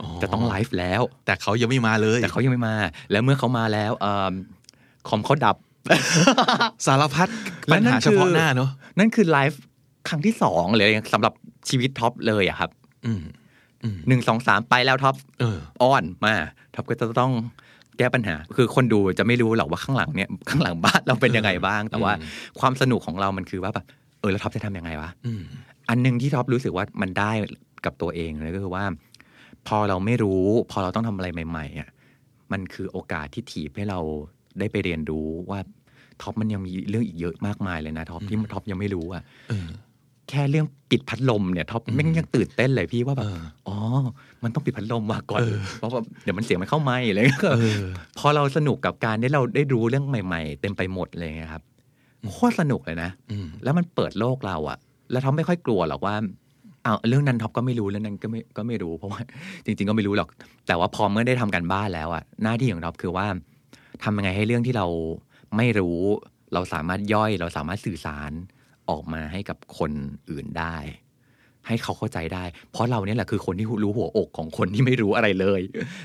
[0.00, 2.76] อ๋อจะต้องไลฟ์แล้ว แต่เขายังไม่มาเลย แต่เขายังไม่มา
[3.10, 4.32] แล้วเมื่อเขามาแล้วเอิ่ม
[5.08, 5.56] คอมเขาดับ
[6.86, 7.28] สารพัด
[7.66, 9.60] และปัญหาเฉพาะหน้าเนาะนั่นคือไลฟ์
[10.08, 11.32] ครั้งที่สองเลยสำหรับ
[11.68, 12.70] ชีวิตท็อปเลยอะครับ
[13.06, 13.22] อืม
[13.82, 16.34] อืมหนึ่งสองสามไปแล้วท็อปเอออ้อนมา
[16.74, 17.32] ท็อปก็จะต้อง
[17.98, 22.26] แก้ปัญหา คือคนดูจะไม่รู้หรอกว่าข้างหลังเนี่ยข้างหลังบ้านเราเป็นยังไงบ้าง แต่ว่าอืม
[22.60, 23.86] ความสนุกของเรามันคือว่าแบบ
[24.20, 25.42] เออแล้วท็อปจะทำยังไงวะอืม
[25.88, 27.32] อันหนึ่งที่ท็อปรู้สึกว่ามันได้
[27.84, 28.84] กับตัวเองเลยก็คือว่า
[29.68, 31.88] พอเราไม่รู้ พอเราต้องทำอะไรใหม่ ๆอะ
[32.52, 34.00] มันคือโอกาสที่ถีบให้เรา
[34.58, 35.60] ได้ไปเรียนรู้ว่า
[36.22, 39.68] ท็อปมันยังมีเรื่องอีกเยอะมากมายเลยนะท็อปที่ท็อปยังไม่รู้อะเออ
[40.28, 43.76] แค่เรื่องปิดพัดลมเนี่ยท็อปแม่งยังตื่นเต้นเลยพี่ว่าแบบเอออ๋อ
[44.42, 47.84] มันต้องปิดพัดลมมาก่อนเออเพราะว่าเดี๋ยวมันเสียงมันเข้าไม่อะไรเงี้ยเออ
[48.18, 51.62] พอเราสนุกกับการที่เราได้รู้เรื่องใหม่ ๆ เต็มไปหมดเลยครับ
[52.32, 54.78] โคตรสนุกเลยนะอืมแล้วมันเปิดโลกเราอะ
[55.10, 56.14] แล้วท็อปไม่ค่อยกลัวหรอกว่า
[56.84, 59.20] เอาเรื่องนั้นท็อปก็ไม่รู้เรื่องนั้นก็ไม่ก็ไม่รู้เพราะว่า
[59.64, 60.28] จริง ๆ ก็ไม่รู้หรอก
[60.66, 63.26] แต่ว่าพอเมื่อได้ทำการบ้านแล้วอะหน้าที่ของท็อปคือว่า
[64.04, 64.86] ทำยังไงให้เรื่องที่เรา
[65.56, 65.98] ไม่รู้
[66.54, 68.30] เราสามารถย่อยเราสามารถสื่อสาร
[68.90, 69.92] ออกมาให้กับคน
[70.30, 70.76] อื่นได้
[71.66, 75.60] ให้เขาเข้าใจได้ เพราะเราเนี่ยแหละคือคนที่รู้หัวอกของคนที่ไม่รู้อะไรเลย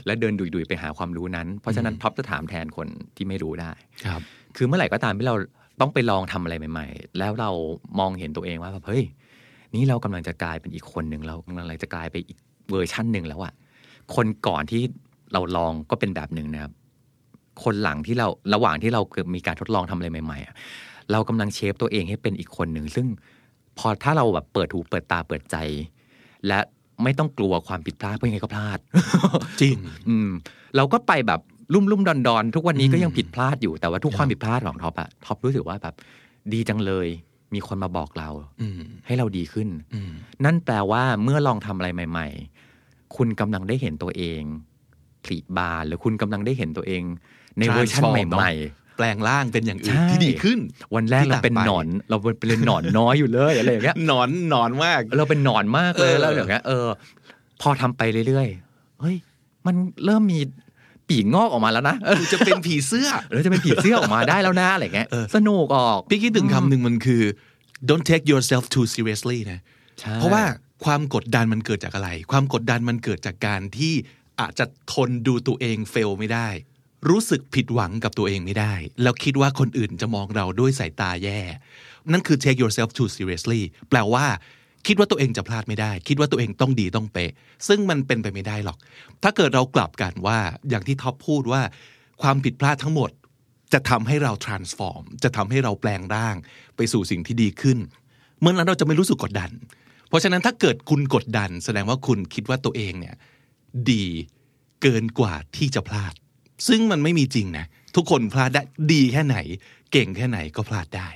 [0.05, 3.71] และเดินดุ่ยๆไปหาความรู้นั้น เพราะฉะนั้นท็อปจะถามแทนคนที่ไม่รู้ได้
[4.05, 4.21] ครับ
[4.55, 5.35] คือเมื่อไหร่ก็ตามที่เรา
[5.81, 7.51] ต้องไปลองทำอะไรใหม่ ๆ แล้วเรา
[7.99, 9.03] มองเห็นตัวเองว่าแบบเฮ้ย
[9.75, 12.37] นี่เรากำลังจะกลายเป็นอีกคนหนึ่งเรากำลังจะกลายไปอีก
[12.69, 13.53] เวอร์ชั่นหนึ่งแล้วอะ
[14.15, 14.81] คนก่อนที่
[15.33, 16.71] เราลองก็เป็นแบบหนึ่งนะครับ
[17.63, 20.55] คนหลังที่เราระหว่างที่เราเกิดมีการทดลองทำอะไรใหม่ๆอะ
[21.11, 23.07] เรากำลังเชฟตัวเองให้เป็นอีกคนหนึ่งซึ่ง
[23.77, 25.57] พอถ้าเราแบบเปิดหูเปิดตาเปิดใจ
[26.47, 26.59] และ
[27.03, 28.79] ไม่ต้องกลัวความผิดพลาดเพราะยังไงก็พลาด
[29.61, 29.77] จริง
[30.09, 30.29] อืม
[30.75, 31.41] เราก็ไปแบบ
[31.73, 35.95] ลุ่มลุ่มดอนดอนๆทุกวันนี้ก็ยังอืมผิดพลาดอยู่แต่ว่าทุกครับความผิดพลาดของท็อปอะท็อปรู้สึกว่าแบบ
[36.53, 37.07] ดีจังเลย
[37.53, 38.29] มีคนมาบอกเรา
[38.61, 40.11] อืมให้เราดีขึ้นอืม
[40.45, 42.27] นั่นแปลว่าเมื่อลองทำอะไรใหม่
[42.71, 44.41] ๆ คุณกำลังได้เห็นตัวเอง
[45.25, 47.03] ผลิบานหรือคุณกำลังได้เห็นตัวเอง
[47.59, 48.53] ในเวอร์ชัน Transform ใหม่
[48.97, 56.87] แปลงร่างเป็นอย่างอื่นใช่ที่ดีขึ้นๆวันแรกที่เราเป็นต่างไปหนอน เราเป็นหนอนน้อยอยู่เลยอะไรอย่างเงี้ยหนอนหนอนมาก เราเป็นหนอนมากเลยเออแล้วอย่างเงี้ยเออ
[57.61, 59.15] พอทำไปเรื่อยๆเฮ้ย
[59.65, 60.39] มันเริ่มมี
[61.09, 67.23] ปีกงอกออกมาแล้วนะเออจะเป็นผีเสื้อเราจะเป็นผีเสื้อออกมาได้แล้วนะอะไรเงี้ยเออสนุกออกพี่คิดถึงคำหนึ่งมันคือ
[67.89, 69.59] don't take yourself too seriously นะ
[69.99, 70.43] ใช่เพราะว่า
[70.85, 73.93] ความกดดันมันเกิดจากอะไร ความกดดันมันเกิดจากการที่
[74.39, 76.49] อาจจะทนดูตัวเองเฟลไม่ได้
[77.09, 81.39] รู้สึกผิดหวังกับตัวเองไม่ได้ แล้วคิดว่าคนอื่นจะมองเราด้วยสายตาแย่
[82.11, 84.25] นั่นคือ take yourself too seriously แปลว่า
[84.87, 87.31] คิดว่าตัวเองจะพลาดไม่ได้ คิดว่าตัวเองต้องดีต้องเป๊ะ
[87.67, 88.77] ซึ่งมันเป็นไปไม่ได้หรอก
[89.23, 91.61] ถ้าเกิดเรากลับกันว่าอย่างที่ท็อปพูดว่า
[92.21, 93.11] ความผิดพลาดทั้งหมด
[93.73, 96.35] จะทำให้เรา transform จะทำให้เราแปลงร่าง
[96.75, 97.77] ไปสู่สิ่งที่ดีขึ้น
[98.41, 99.51] เมื่อนั้นเราจะไม่รู้สึกกดดัน
[100.09, 103.15] เพราะฉะนั้นถ้าเกิดคุณกดดัน แสดงว่าคุณคิดว่าตัวเองเนี่ย
[103.91, 104.05] ดี
[104.81, 106.13] เกินกว่าที่จะพลาด
[106.67, 108.61] ซึ่งมันไม่มีจริงนะทุกคนพลาดได้
[108.93, 109.37] ดีแค่ไหน
[109.91, 111.09] เก่งแค่ไหนก็พลาดได้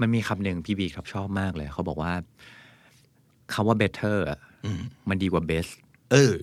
[0.00, 2.12] มันมีคำหนึ่งพี่บีครับชอบมากเลย เขาบอกว่า
[3.52, 5.72] คำว่า better อะอืมมันดีกว่า best
[6.12, 6.34] เออ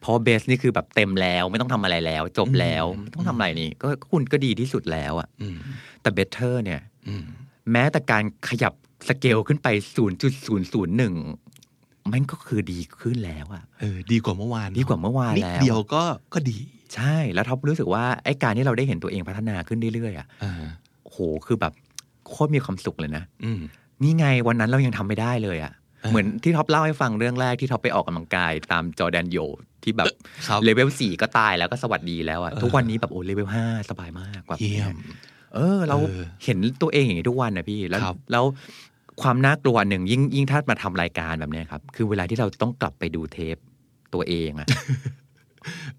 [0.00, 5.56] เพราะ best นี่คือแบบเต็มแล้วไม่ต้องทำอะไรแล้ว จบแล้วไม่ต้องทำอะไรนี่ ก็คุณก็ดีที่สุดแล้วอะอืม
[6.02, 7.24] แต่ better เนี่ยอืม
[7.72, 8.72] แม้แต่การขยับ
[9.08, 9.68] สเกลขึ้นไป
[10.46, 11.51] 0.001
[12.12, 16.02] มันก็คือดีขึ้นแล้วอะเออดีกว่าเมื่อวานดีกว่าเมื่อวานนิดแล้วเดียวก็
[16.34, 16.56] ก็ดี
[16.94, 20.52] ใช่แล้วท็อปรู้สึกว่าไอ้การที่เราได้เห็นตัวเองพัฒนาขึ้นเรื่อยๆอะอ่า
[21.04, 21.72] โหคือแบบ
[22.28, 23.60] โคตรมีความสุขเลยนะอืม
[24.02, 25.72] นี่ไงวันนั้นเรายังทำไม่ได้เลยอะ
[26.04, 29.38] อ่าเหมือนที่ท็อปเล่าให้ฟังเรื่องแรกที่ท็อปไปออกกำลังกายตาม Jordan Yeoh
[29.82, 30.06] ที่แบบ
[30.48, 34.96] ครับเลเวลสี่ก็ตายแล้วก็สวัสดีแล้วอะเออทุกวันนี้แบบโอ้เลเวลห้าสบายมากกว่าเยี่ยม
[35.54, 38.44] เออ เราเออเห็นตัวเองอย่างนี้ทุกวันนะพี่แล้วครับแล้ว
[39.22, 43.56] ความน่ากลัวหนึ่งยิ่งยิ่งถ้ามาทำรายการแบบเนี้ยครับ คือเวลาที่เราต้องกลับไปดูเทป
[44.14, 44.68] ตัวเองอะ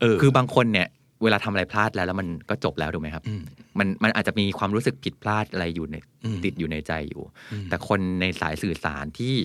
[0.01, 0.88] เออคือบางคนเนี่ย
[1.23, 3.43] เวลาทำอะไรพลาดแล้วแล้วมันก็จบแล้วถูกไหมครับอืม
[3.79, 9.36] มันมันอาจจะมีความรู้สึกผิดพลาดอะไรอยู่ในอืมติดอยู่ในใจอยู่อืมแต่คนในสายสื่อสารที่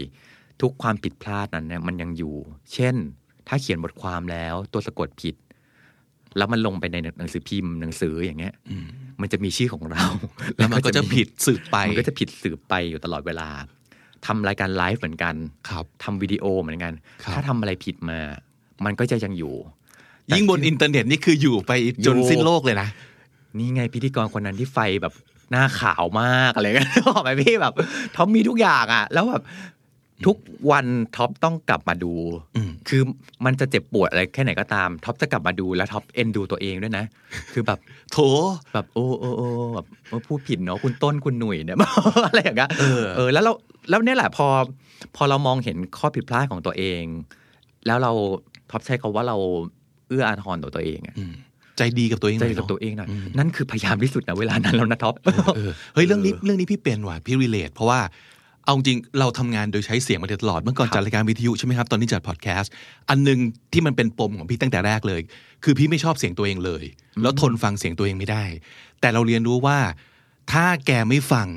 [0.63, 2.35] ทุกความผิดพลาดนั้นเนี่ยมันยังอยู่
[2.75, 2.95] เช่น
[3.49, 5.35] ถ้าเขียนบทความแล้วตัวสะกดผิด
[6.37, 8.77] แล้วมันลงไปในหนังสือพิมพ์หนังสืออย่างเงี้ยอื
[9.19, 10.05] มมันจะมีชื่อของเรา
[10.57, 13.49] แล้วมันก็จะผิดสืบไปมันก็จะผิดสืบไปอยู่ตลอดเวลา
[14.27, 15.35] ทำรายการไลฟ์เหมือนกัน
[15.69, 18.19] ครับทำวิดีโอเหมือนกันครับถ้าทำอะไรผิดมา
[18.85, 19.55] มันก็จะยังอยู่
[20.31, 21.73] ยิ่งบนอินเทอร์เน็ตนี่คืออยู่ไป
[22.07, 22.89] จนอยู่สิ้นโลกเลยนะ
[23.59, 25.15] นี่ไงพิธีกรคนนั้นที่ไฟแบบ
[25.51, 27.75] หน้าขาวมากอะไรเงี้ยบอกไหมพี่แบบ
[28.17, 29.43] ท็อปมีทุกอย่างอะ แล้วแบบ
[30.27, 30.37] ทุก
[30.71, 32.13] วันท็อปต้องกลับมาดู
[32.57, 33.03] อืมคือ
[33.45, 37.05] มันจะเจ็บปวดอะไรแค่ไหนก็ตามท็อปจะกลับมาดูแล้วท็อปเอ็นดูตัวเองด้วยนะ
[37.53, 37.79] คือแบบ
[38.13, 38.19] โถ
[38.73, 41.79] แบบโอ้โอ้โอ้แบบเออพูดผิดเนาะคุณต้นคุณหนุ่ยเนี่ย
[42.29, 43.53] อะไรอย่างเงี้ยเออเออแล้วเรา
[43.91, 44.47] แล้วเนี่ยแหละพอ
[45.17, 47.03] พอเรามองเห็นข้อผิดพลาดของตัวเอง
[47.87, 48.13] แล้วเรา
[48.71, 49.37] ท็อปใช้คำว่าเรา
[50.09, 51.33] เอื้ออาทรต่อตัวเองอะอืม
[51.77, 58.01] ใจดีกับตัวเองหน่อยเนาะใจดีกับตัวเองหน่อยอืมนั่นคือพยายามที่สุดนะเวลานั้นแล้วนะท็อปเออเฮ้ยเรื่องนี้เรื่องนี้พี่เป็นว่ะพี่ relate เพราะว่า
[58.69, 62.73] เอาจริงเราทำงานโดยใช้เสียงมาโดยตลอดเมื่อก่อนครับจัดรายการวิทยุใช่ไหมครับตอนนี้จัดพอดแคสต์
[63.09, 63.39] อันหนึ่ง
[63.73, 65.21] ที่มันเป็นปมของพี่ตั้งแต่แรกเลย
[65.65, 66.85] คือพี่ไม่ชอบเสียงตัวเองเลย
[67.23, 68.45] แล้วทนฟังเสียงตัวเองไม่ได้
[69.01, 69.79] แต่เราเรียนรู้ว่า
[70.53, 71.49] ถ้าแกไม่ฟัง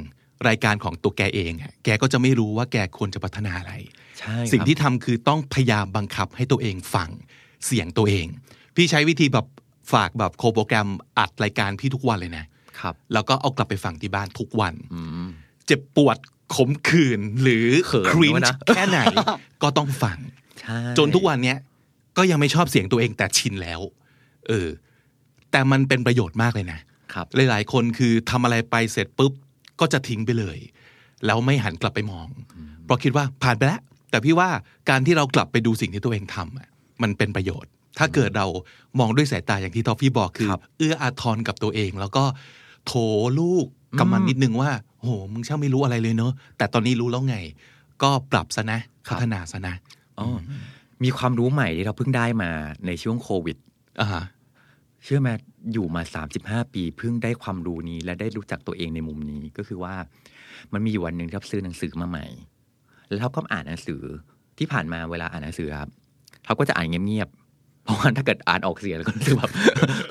[0.48, 3.74] รายการของตัวแกเองอะแกก็จะไม่รู้ว่าแกควรจะพัฒนาอะไร
[4.20, 7.10] ใช่สิ่งครับที่ทำคือต้องพยายามบังคับให้ตัวเองฟัง
[7.66, 8.28] เสียงตัวเอง
[8.76, 9.46] พี่ใช้วิธีแบบ
[9.94, 12.46] ฝากแบบโคโปรแกรมอัดรายการพี่ทุกวันเลยนะ
[12.80, 15.30] ครับ แล้วก็เอากลับไปฟังที่บ้านทุกวันอืม
[15.66, 16.18] เจ็บปวด
[16.56, 19.00] ขมขื่นหรือเขินครินด้วยนะแค่ไหน
[19.64, 20.18] ก็ต้องฟัง
[20.62, 21.58] ใช่จนทุกวันเนี้ย
[22.18, 23.80] ก็ยังไม่ชอบเสียงตัวเองแต่ชินแล้ว
[24.48, 24.68] เออ
[25.52, 26.80] แต่มันเป็นประโยชน์มากเลยนะ
[27.14, 29.34] ครับ หลายๆ คนคือทำอะไรไปเสร็จปุ๊บ
[29.80, 30.58] ก็จะทิ้งไปเลย
[31.26, 32.28] แล้วไม่หันกลับไปมอง
[32.86, 34.50] เพราะคิดว่าผ่านไปแล้ว แต่พี่ว่า
[34.90, 36.68] การที่เรากลับไปดูสิ่งที่ตัวเองทำอะ
[37.02, 38.48] มันเป็นประโยชน์ ถ้าเกิดเรา
[39.00, 42.24] มองด้วยสายตาอย่างที่ทอฟฟี่บอกคือครับเอื้ออาทรกับตัวเอง แล้วก็
[42.86, 42.94] โถ
[43.40, 43.66] ลูก
[44.00, 47.38] กับมันนิดนึงว่า โหมึงช่างไม่รู้อะไรเลยเนอะแต่ตอนนี้รู้แล้วไง
[48.04, 49.76] ก็ปรับซะนะพัฒนาซะนะ
[50.20, 50.28] อ๋อ
[51.04, 52.52] มีความรู้ใหม่ที่เราเพิ่งได้มา
[52.86, 53.58] ในช่วงโควิด
[54.02, 54.24] อ่าฮะ
[55.04, 55.30] เชื่อไหม
[55.74, 56.02] อยู่มา
[56.38, 59.96] 35 ปีเพิ่งได้ความรู้นี้ และได้รู้จักตัวเองในมุมนี้ก็คือว่า
[60.74, 62.26] มันมีอยู่วันหนึ่งที่ท็อปซื้อหนังสือมาใหม่
[63.08, 64.02] แล้วท็อปก็อ่านหนังสือ
[64.58, 65.90] ที่ผ่านมาเวลาอ่านหนังสือครับ
[66.46, 69.52] ท็อปก็จะอ่านเงียบๆเพราะว่าถ้าเกิดอ่านออกเสียงแล้วก็รู้สึกแบบ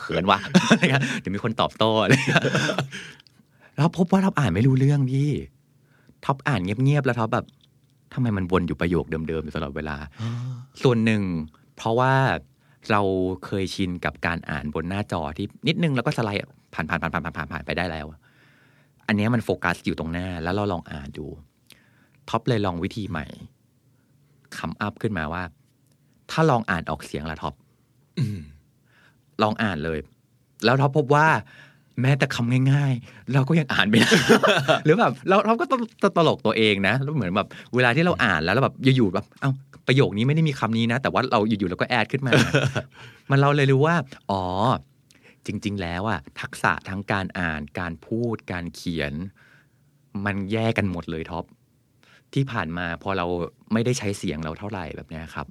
[0.01, 0.39] เขินว่ะ
[0.71, 2.45] อะไรเงี้ยเดี๋ยวมีคนตอบโต้อะไรเงี้ย
[3.81, 5.31] แล้วพบว่าท็อปอ่านไม่รู้เรื่องพี่
[6.25, 7.47] ท็อปอ่านเงียบๆแล้วท็อปแบบ
[8.15, 9.97] ทำไมมันวนอยู่ประโยคเดิมๆอยู่ตลอดเวลา
[10.83, 11.23] ส่วนหนึ่ง
[11.77, 12.15] เพราะว่า
[12.91, 13.01] เรา
[13.45, 16.41] เคยชินกับการอ่านบนหน้าจอที่นิดนึงแล้วก็สไลด์
[16.75, 18.07] ผ่านผ่านผ่านผ่านผ่านผ่านผ่านไปได้แล้ว
[19.07, 21.27] อันเนี้ยมันโฟกัสอยู่ตรงหน้า แล้วเราลองอ่านดู
[22.29, 23.27] ท็อปเลยลองวิธีใหม่
[24.59, 25.43] come up ขึ้นมาว่า
[26.31, 27.55] ถ้าลองอ่านออกเสียงละท็อป
[28.19, 28.41] อืม
[29.43, 29.99] ลองอ่านเลย
[30.65, 31.27] แล้วท็อปพบว่า
[32.01, 34.11] แม้แต่คำง่ายๆ เราก็ยังอ่านไม่ได้
[34.85, 35.83] หรือแบบเราเราก็ต้อง
[36.17, 39.51] ตลกตัวเองนะแล้วเหมือนแบบเวลาที่เราอ่านแล้วแล้วแบบอยู่ๆแบบเอ้า
[39.87, 42.33] ประโยคนี้ไม่ได้มีคำนี้นะ แต่ว่าเราอยู่ๆเราก็แอดขึ้นมา
[43.31, 43.97] มันเราเลยรู้ว่า
[44.31, 44.43] อ๋อ
[45.47, 49.13] จริง ๆ แล้วอะทักษะทั้งการอ่านการพูดการเขียน
[50.25, 51.45] มันแยกกันหมดเลยท็อป
[52.35, 53.27] ที่ผ่านมาพอเรา
[53.73, 55.47] ไม่ได้ใช้เสียงเราเท่าไหร่แบบเนี้ยครับ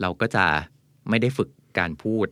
[0.00, 0.44] เราก็จะ
[1.08, 1.48] ไม่ได้ฝึก
[1.78, 2.26] การพูด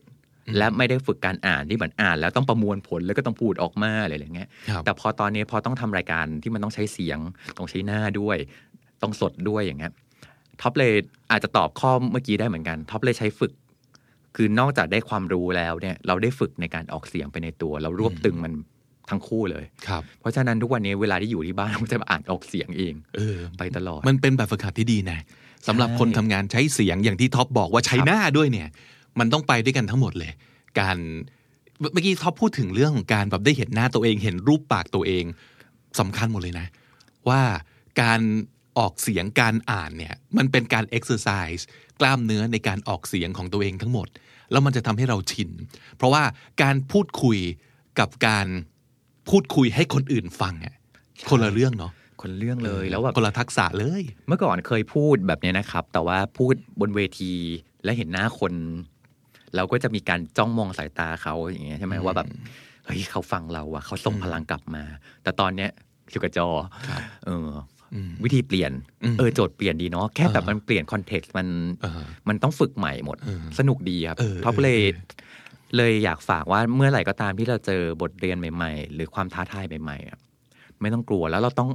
[0.59, 7.18] และไม่ได้ฝึกการอ่านที่เหมือนอ่าน แล้วต้องประมวลผลแล้วก็ต้องพูดออกมาอะไรอย่างเงี้ยครับแต่พอตอนนี้พอต้องทำรายการที่มันต้องใช้เสียง
[7.59, 8.37] ต้องใช้หน้าด้วย
[9.02, 9.92] ต้องสะกดด้วยอย่างเงี้ย
[10.61, 10.92] ท็อปเลย
[11.31, 13.52] อาจจะตอบข้อเมื่อกี้ได้เหมือนกันท็อปเลยใช้ฝึก
[14.37, 18.52] คือนอกจากได้ความรู้แล้วเนี่ย เราได้ฝึกในการออกเสียงไปในตัว เรารวบตึงมัน
[19.11, 25.18] ทั้งคู่เลยครับ เพราะฉะนั้นทุกวันนี้เวลาที่อยู่ที่บ้านผมจะมาอ่านออกเสียงเองเออไปตลอด มันเป็นแบบฝึกหัดที่ดีนะ
[25.68, 28.68] สำหรับใช่คนทำงานใช้เสียงอย่างที่ท็อปบอกว่าใช้ครับหน้าด้วยเนี่ย
[29.18, 30.33] มันต้องไปด้วยกันทั้งหมดเลย
[30.81, 30.96] การ
[31.92, 35.25] เมื่อกี้ท็อปพูดถึงเรื่องของการแบบได้เห็นหน้าตัวเอง เห็นรูปปากตัวเอง
[36.01, 36.66] สำคัญหมดเลยนะ
[37.29, 37.42] ว่า
[38.03, 38.20] การ
[38.79, 41.66] ออกเสียงการอ่านเนี่ยมันเป็นการเอ็กซ์ไซส์
[42.01, 44.09] กล้ามเนื้อในการออกเสียงของตัวเองทั้งหมด
[44.51, 45.51] แล้วมันจะทำให้เราชิน
[45.96, 46.22] เพราะว่า
[46.62, 47.38] การพูดคุย
[47.98, 48.46] กับการ
[49.29, 50.75] พูดคุยให้คนอื่นฟังอะ
[51.31, 57.33] คนละเรื่องเนาะคนเรื่องเลยแล้วแบบคนละทักษะเลย เมื่อก่อนเคยพูดแบบเนี้ยนะครับ แต่ว่าพูดบนเวที
[57.85, 58.53] และเห็นหน้าคน
[59.56, 62.28] เราก็จะมีการจ้องมองสายตาเขาอย่างเงี้ยใช่ไหมว่าแบบ
[62.86, 64.84] เฮ้ยเขาฟังเราอะเขาส่งพลังกลับมา
[65.22, 65.70] แต่ตอนเนี้ย
[66.10, 66.48] อยู่กับจอ
[66.88, 67.48] ครับเออ
[67.94, 68.72] อมวิธีเปลี่ยน
[69.04, 71.46] อืมเออโจทย์เปลี่ยนดีเนาะแค่แบบเออมันเปลี่ยน context มัน
[71.82, 74.96] เออมันต้องฝึกใหม่หมดเออสนุกดีครับเออท็อปเออเลยเออ
[75.76, 80.18] เลยอยากฝากว่าเมื่อไหร่ก็ตามที่เราเจอบทเรียนใหม่ ๆ หรือความท้าทายใหม่ๆอะ
[80.80, 81.70] ไม่ต้องกลัวแล้วเราต้อง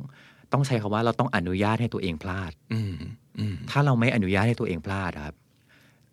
[0.54, 2.96] ต้องใช้คำว่าเราต้องอนุญาตให้ตัวเองพลาด อืม
[3.40, 5.36] อืมถ้าเราไม่อนุญาตให้ตัวเองพลาดอะครับ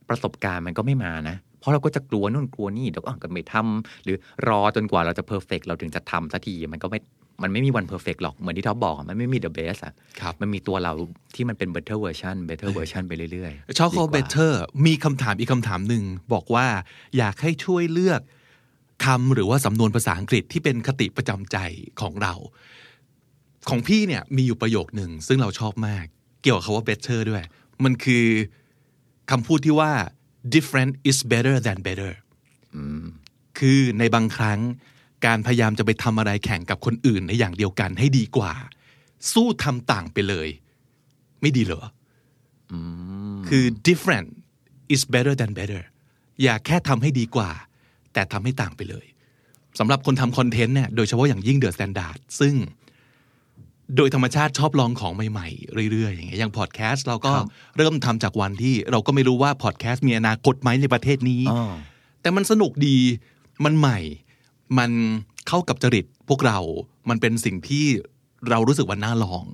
[0.08, 4.16] ประสบการณ์มันก็ไม่มานะ เพราะเราก็จะกลัวนู่นกลัวนี่เดี๋ยวก็อะก็ไม่ทำหรือ
[4.48, 7.00] รอจนกว่าเราจะ perfect เราถึงจะทำสักทีมันก็ไม่
[7.42, 10.92] มันไม่มีวัน perfect หรอกเหมือนที่ท็อปบอกอะมันไม่มี the best อะครับมันมีตัวเรา
[11.34, 16.66] ที่มันเป็น better version better version ไปเรื่อยๆชอ c ดี o กว่าเบเ t อร์มีคำถามอีกคำถามหนึ่งบอกว่า
[17.16, 18.20] อยากให้ช่วยเลือก
[19.04, 21.58] คำหรือว่าสำนวนภาษาอังกฤษที่เป็นคติประจำใจ
[22.00, 22.34] ของเรา
[23.68, 26.04] ของพี่เนี่ยมีอยู่ประโยคหนึ่งซึ่งเราชอบมาก
[26.42, 27.42] เกี่ยวกับคาว่า better ด้วย
[27.84, 28.26] มันคือ
[29.30, 29.92] คำพูดที่ว่า
[30.54, 32.12] different is better than better
[33.58, 34.60] คือในบางครั้ง
[35.26, 38.52] การพยายามจะไปทำอะไรแข่งกับคนอื่นในอย่างเดียวกันให้ดีกว่า
[39.32, 40.48] สู้ทำต่างไปเลย
[41.40, 41.84] ไม่ดีเหรอ
[43.48, 44.28] คือ different
[44.94, 45.82] is better than better
[46.42, 47.50] อย่าแค่ทำให้ดีกว่า
[48.12, 49.06] แต่ทำให้ต่างไปเลย
[49.78, 52.54] สำหรับคนทำคอนเทนต์เนี่ยโดยเฉพาะอย่างยิ่ง The Standard ซึ่ง
[53.96, 61.72] โดยธรรมชาติชอบลองของใหม่ๆ เรื่อยๆ อย่างเงี้ยอย่างพอดแคสต์เราก็ครับเริ่มทำจากวันที่เราก็ไม่รู้ว่าพอดแคสต์มีอนาคตไหมในประเทศนี้อ๋อ
[62.22, 62.96] แต่มันสนุกดี
[63.64, 63.98] มันใหม่
[64.78, 64.90] มัน
[65.48, 66.58] เข้ากับจริตพวกเรา
[67.08, 67.86] มันเป็นสิ่งที่
[68.50, 69.44] เรารู้สึกว่าน่าลอง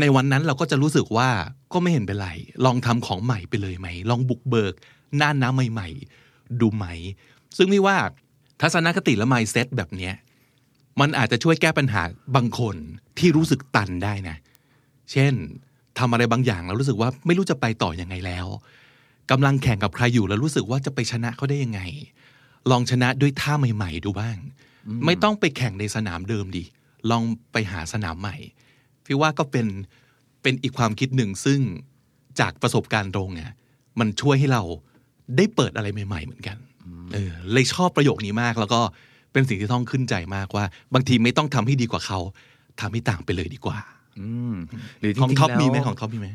[0.00, 1.28] ในวันนั้นเราก็จะรู้สึกว่า
[1.72, 2.28] ก็ไม่เห็นเป็นไร
[2.64, 4.74] ลองทำของใหม่ไปเลยไหม ลองบุกเบิก
[5.16, 5.88] หน้าน้ำใหม่
[6.22, 6.86] ๆ ดูไหม
[7.56, 7.96] ซึ่งไม่ว่า
[8.60, 10.14] ทัศนคติและ mindset แบบเนี้ย
[11.00, 12.02] มันอาจจะช่วยแก้ปัญหา
[12.36, 12.76] บางคน
[13.18, 14.36] ที่รู้สึกตันได้นะ
[15.12, 15.34] เช่น
[15.98, 18.46] ทำอะไรบางอย่างแล้วรู้สึกว่าไม่รู้จะไปต่อยังไงแล้ว
[19.30, 21.80] กำลังแข่งกับใครอยู่แล้วรู้สึกว่าจะไปชนะเขาได้ยังไง
[22.70, 24.36] ลองชนะด้วยท่าใหม่ๆดูบ้าง
[25.04, 26.64] ไม่ต้องไปแข่งในสนามเดิมดิ
[27.10, 28.36] ลองไปหาสนามใหม่
[29.04, 29.66] พี่ว่าก็เป็น
[30.42, 31.60] เป็นอีกความคิดหนึ่งซึ่ง
[32.40, 33.50] จากประสบการณ์ตรงเนี่ย
[33.98, 34.62] มันช่วยให้เรา
[35.36, 36.56] ได้เปิดอะไรใหม่ ๆ เหมือนกัน
[37.12, 38.80] เออเลยชอบประโยคนี้มากแล้วก็
[39.36, 42.18] เป็นสิ่งที่ต้องขึ้นใจมากว่า บางทีไม่ต้องทำให้ดีกว่าเขา
[42.80, 43.78] ทำให้ต่างไปเลยดีกว่า
[44.18, 44.54] อืม
[45.00, 46.28] หรือจของริงๆท็อปแล้วมีไหมของท็อปมีไหม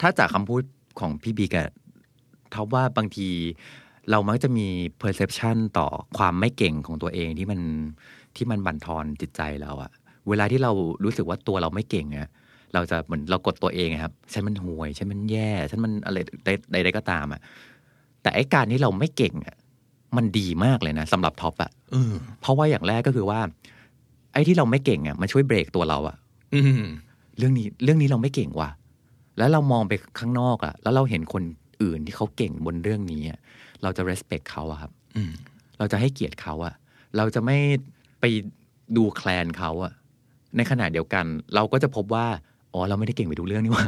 [0.00, 0.62] ถ้าจากคำพูด
[1.00, 1.68] ของพี่บีกับ
[2.54, 3.28] ท็อปว่าบางที
[4.10, 4.66] เรามักจะมี
[5.02, 5.86] perception ต่อ
[6.18, 7.60] ความไม่เก่งของตัวเองที่มัน
[8.36, 9.90] ที่มันบั่นทอนจิตใจเราอะ
[10.28, 10.72] เวลาที่เรา
[11.04, 12.28] รู้สึกว่าตัวเราไม่เก่งอะ
[12.74, 16.18] เราจะเหมือนเรากดตัวเองอะครับฉันมันห่วยฉันมันแย่ฉันมันอะไร
[16.72, 17.40] ใดๆก็ตามอะ
[18.22, 19.56] แต่ไอ้การที่เราไม่เก่งอะ
[20.16, 23.40] มันดีมากเลยนะสำหรับท็อปอะเออเพราะว่าอย่างแรกก็คือว่า
[24.32, 26.16] ไอ้ที่เราไม่เก่งอะมันช่วยเบรกตัวเราอะ
[26.54, 26.84] อืม
[27.38, 28.70] เรื่องนี้เรื่องนี้เราไม่เก่งว่ะ
[29.38, 31.42] แล้วเรามองไปข้างนอกอะแล้วเราเห็นคน
[31.82, 33.38] อื่นที่เขาเก่งบนเรื่องนี้อะ
[33.82, 35.32] เราจะ respect เขาอะครับอืม
[35.78, 36.74] เราจะให้เกียรติเขาอะ
[37.16, 37.58] เราจะไม่
[38.20, 38.24] ไป
[38.96, 39.92] ดูแคลนเขาอะ
[40.56, 42.26] ในขณะเดียวกัน เราก็จะพบว่า
[42.74, 43.86] อ๋อเราไม่ได้เก่งไปทุกเรื่องนี่หว่า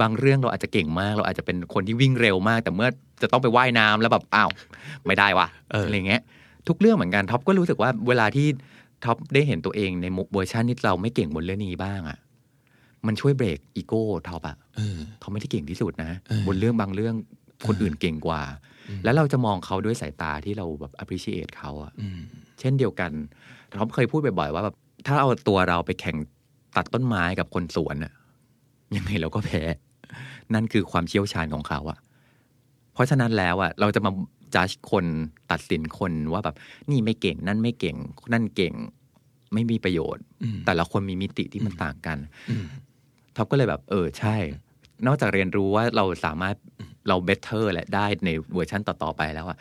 [0.00, 2.88] บางเรื่องเราอาจจะเก่งมาก เราอาจจะเป็นคนที่วิ่งเร็วมาก แต่เมื่อ
[3.22, 4.50] จะต้องไปว่ายน้ำแล้วแบบอ้าว
[5.06, 6.22] ไม่ได้ว่ะเออออะไรเงี้ย
[6.68, 8.46] ทุกเรื่องเหมือนกันท็อปก็รู้สึกว่าเวลาที่
[9.04, 12.18] ท็อปได้เห็นตัวเองในมุมเวอร์ชันที่เราไม่เก่งบนเรื่องนี้บ้างอะ
[13.06, 17.14] มันช่วยเบรกอีโก้ท็อปอะเออเขาไม่ได้เก่งที่สุดนะเออบนเรื่องบางเรื่อง
[17.66, 18.42] คนอื่นเก่งกว่า
[18.88, 22.18] อืมแล้วเราจะมองเขาด้วยสายตาที่เราแบบ appreciate เขาอะอืม
[22.60, 23.10] เช่นเดียวกัน
[23.78, 24.76] ท็อปเคยพูดบ่อยๆว่าแบบ
[25.06, 26.16] ถ้าเอาตัวเราไปแข่ง
[26.76, 28.12] ตัดต้นไม้กับคนสวนอะ
[28.96, 29.62] ยังไงเราก็แพ้
[30.54, 31.98] นั่นคือความเชี่ยวชาญของเขาอะ
[32.94, 34.10] เพราะฉะนั้นแล้วอะเราจะมา
[34.54, 35.04] จัดคน
[35.50, 36.56] ตัดสินคนว่าแบบ
[36.90, 37.96] นี่ไม่เก่ง นั่นไม่เก่ง
[38.32, 38.74] นั่นเก่ง
[39.54, 42.18] ไม่มีประโยชน์อืมแต่ละคนมีมิติที่มันต่างกัน
[42.50, 42.66] อืม
[43.36, 44.36] ท็อปก็เลยแบบ เออ ใช่
[45.06, 46.56] นอกจากเรียนรู้ว่าเราสามารถ
[47.08, 49.58] เราเบ t เ e อร์และได้ในเวอร์ชันต่อ ๆ ไปแล้วอะ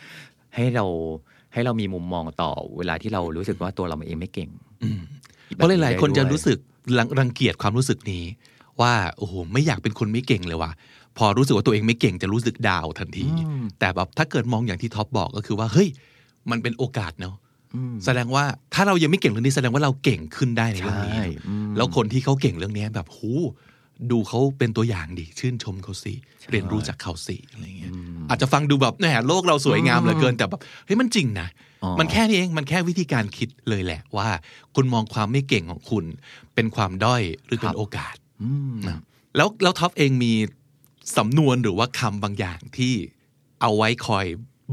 [0.55, 0.85] ให้เรา
[1.53, 4.49] ให้เรามีมุมมองต่อ เวลาที่เรารู้สึกว่าตัวเราเองไม่เก่ง
[4.83, 5.01] อืม
[5.55, 6.59] เพราะหลายๆคนจะรู้สึก
[6.97, 8.23] รังรังเกียจความรู้สึกนี้
[8.81, 10.71] ว่าโอ้โหไม่อยากเป็นคนไม่เก่งเลยว่ะ
[11.17, 15.89] พอรู้สึกว่าตัวเองไม่เก่งจะรู้สึก down ทันทีอืมแต่แบบถ้าเกิดมองอย่างที่ท็อปบอกก็คือว่าเฮ้ย
[16.51, 17.35] มันเป็นโอกาสเนาะ
[17.75, 18.43] อืมแสดงว่า
[18.73, 23.31] ถ้าเรายังไม่เก่งเรื่องนี้แสดงว่าเราเก่งขึ้นได้ในเรื่องนี้ใช่อืมแล้วคนที่เขาเก่งเรื่องนี้แบบหู
[24.11, 26.13] ดูเขาเป็นตัวอย่างดิชื่นชมเขาสิ
[26.51, 27.91] เรียนรู้จากเขาสิอะไรเงี้ย
[28.29, 34.29] อาจจะฟังดูแบบแหมโลกเราสวยงามเหลือเกินแต่แบบเฮ้ยมันจริงนะอ๋อมันแค่นี้เองมันแค่วิธีการคิดเลยแหละว่า
[34.75, 36.05] คุณมองความไม่เก่งของคุณ
[36.55, 38.99] เป็นความด้อยหรือเป็นโอกาสอืมนะ
[39.35, 40.33] แล้วแล้วท็อปเองมี
[41.17, 42.93] สำนวนหรือว่าคำบางอย่างที่
[43.61, 44.25] เอาไว้คอย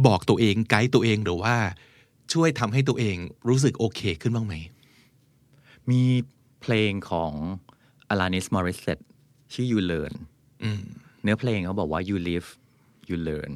[0.06, 1.56] บอกตัวเองไกด์ตัวเองหรือว่า
[2.32, 3.16] ช่วยทำให้ตัวเอง
[3.48, 4.54] รู้สึกโอเคขึ้นบ้างไหม
[5.90, 6.02] มี
[6.60, 7.32] เพลงของ
[8.12, 9.04] Alanis Morissette
[9.52, 10.14] ชื่อ You Learn
[10.62, 10.82] อืม
[11.22, 12.48] เนื้อเพลงเขาบอกว่า you live
[13.08, 13.52] you learn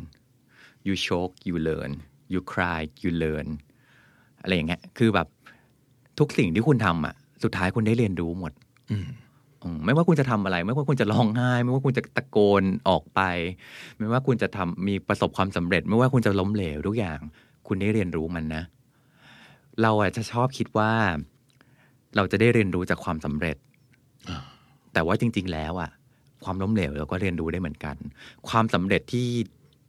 [0.86, 1.92] you choke you learn
[2.32, 3.48] you cry you learn
[4.42, 5.28] อะไรอย่างเงี้ยคือแบบ
[6.18, 8.52] ทุกสิ่งที่คุณทำอะ สุดท้ายคุณได้เรียนรู้หมด
[8.90, 9.08] อืม
[9.62, 13.20] อืมไม่ว่าคุณจะทำอะไร ไม่ว่าคุณจะร้องไห้ ไม่ว่าคุณจะตะโกนออกไป
[13.98, 17.18] ไม่ว่าคุณจะทำมีประสบความสำเร็จ ไม่ว่าคุณจะล้มเหลวทุกอย่าง
[17.68, 18.62] คุณได้เรียนรู้มันนะ
[19.82, 20.92] เราอาจจะชอบคิดว่า
[22.16, 23.56] เราจะได้เรียนรู้จากความสำเร็จ
[24.92, 25.90] แต่ว่าจริง ๆ แล้วอะ
[26.44, 27.96] ความล้มเหลวเราก็เรียนรู้ได้เหมือนกัน
[28.48, 29.26] ความสำเร็จที่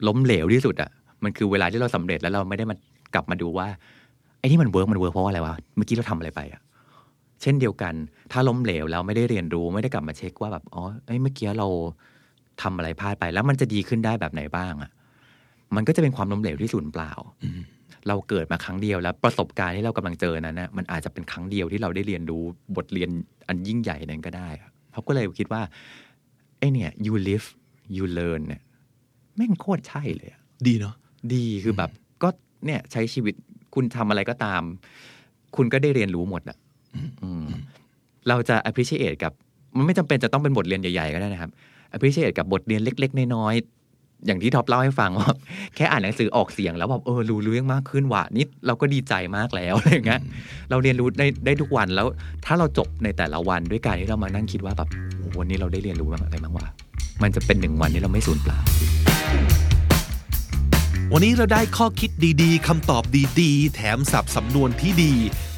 [0.08, 0.92] ล้มเหลวที่สุดอะ
[1.24, 2.76] มันคือเวลาที่เราสำเร็จแล้วเราไม่ได้มา
[3.14, 3.68] กลับมาดูว่า
[4.40, 6.62] ไอ้ที่มัน work มัน work เพราะว่าอะไรวะเมื่อกี้เราทำอะไรไปอะ
[7.42, 7.94] เช่นเดียวกัน
[8.32, 11.68] ถ้าล้มเหลวแล้วไม่ได้เรียนรู้ไม่ได้กลับมาเช็คว่าแบบอ๋อเอ้ยเมื่อกี้เรา
[12.62, 14.92] ทำอะไรพลาดไป แล้วมันจะดีขึ้นได้แบบไหนบ้างอะ
[15.76, 17.12] มันก็จะเป็นความล้มเหลวที่สูญเปล่า
[18.08, 22.44] เราเกิดมาครั้งเดียวแล้วประสบการณ์ที่เรากำลังเจอนั้นนะมันอาจจะเป็นครั้งเดียวที่เราได้เรียนรู้
[22.76, 23.10] บทเรียน
[23.48, 24.50] อันยิ่งใหญ่นั้นก็ได้
[24.92, 25.62] เขาก็เลยคิดว่า
[26.60, 27.48] ไอ้เนี่ย you live
[27.96, 28.62] you learn เนี่ย
[29.36, 30.30] แม่งโคตรใช่เลย
[30.68, 30.96] ดีเนาะ
[31.34, 31.90] ดีคือแบบ
[32.24, 32.30] ก็
[32.66, 33.34] เนี่ยใช้ชีวิต
[33.76, 34.62] คุณทำอะไรก็ตาม
[35.56, 36.58] คุณก็ได้เรียนรู้หมดอะ
[37.24, 37.46] อืม
[38.28, 39.32] เราจะ appreciate กับ
[39.78, 41.52] มันไม่จำเป็นจะต้องเป็นบทเรียนใหญ่ๆก็ได้นะครับ
[41.96, 45.30] appreciate กับบทเรียนเล็ก ๆ น้อยๆอย่างที่ท็อปเล่าให้ฟังว่า
[45.76, 50.22] แค่อ่านหนังสือออกเสียงแล้วแบบเออรู้เรื่องมากขึ้นว่ะนี่เราก็ดีใจมากแล้วอะไรอย่างเงี้ย
[50.70, 52.08] เราเรียนรู้ได้ได้ทุกวันแล้ว
[52.46, 56.68] ถ้าเราจบในแต่ละวันด้วยการที่เรามานั่งคิดว่าแบบโอ้โหวันนี้เราได้เรียนรู้อะไรบ้างวะ
[57.24, 58.60] มันจะเป็นหนึ่งวันที่เราไม่สูญเปล่า
[61.14, 63.04] วันนี้เราได้ข้อคิดดีๆคำตอบ
[63.42, 65.14] ดีๆ แถมสับสำนวนที่ดี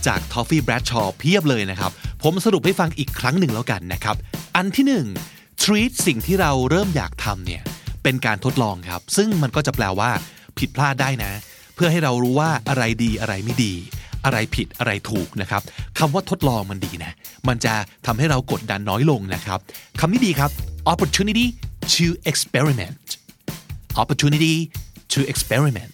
[0.07, 1.91] จาก Toffee Bradshaw เพียบเลยนะครับ
[2.23, 4.15] ผมสรุปให้ฟังอีกครั้งหนึ่งแล้วกันนะครับ
[4.55, 5.05] อันที่หนึ่ง
[5.63, 7.61] treat สิ่งที่เราเริ่มอยากทำเนี่ย
[8.03, 10.11] เป็นการทดลองครับ ซึ่งมันก็จะแปลว่า
[10.59, 11.31] ผิดพลาดได้นะ
[11.75, 13.73] เพื่อให้เรารู้ว่าอะไรดีอะไรไม่ดี
[14.25, 15.61] อะไรผิดอะไรถูกนะครับ
[15.99, 17.11] คำว่าทดลองมันดีนะ
[17.47, 17.73] มันจะ
[18.05, 19.59] ทำให้เรากดดันน้อยลงนะครับ
[19.99, 20.51] คำนี้ดีครับ
[20.91, 21.45] opportunity
[21.93, 23.07] to experiment
[24.01, 24.55] opportunity
[25.13, 25.91] to experiment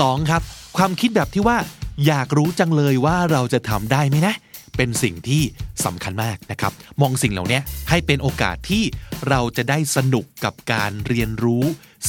[0.00, 0.42] สองครับ
[0.76, 1.58] ความคิดแบบที่ว่า
[2.06, 4.34] อยากรู้จังเลยว่าเราจะทำได้ไหมนะ
[4.76, 5.42] เป็นสิ่งที่
[5.84, 7.60] สำคัญมากนะครับ มองสิ่งเหล่านี้
[7.90, 8.82] ให้เป็นโอกาสที่
[9.28, 11.64] เราจะได้สนุกกับการเรียนรู้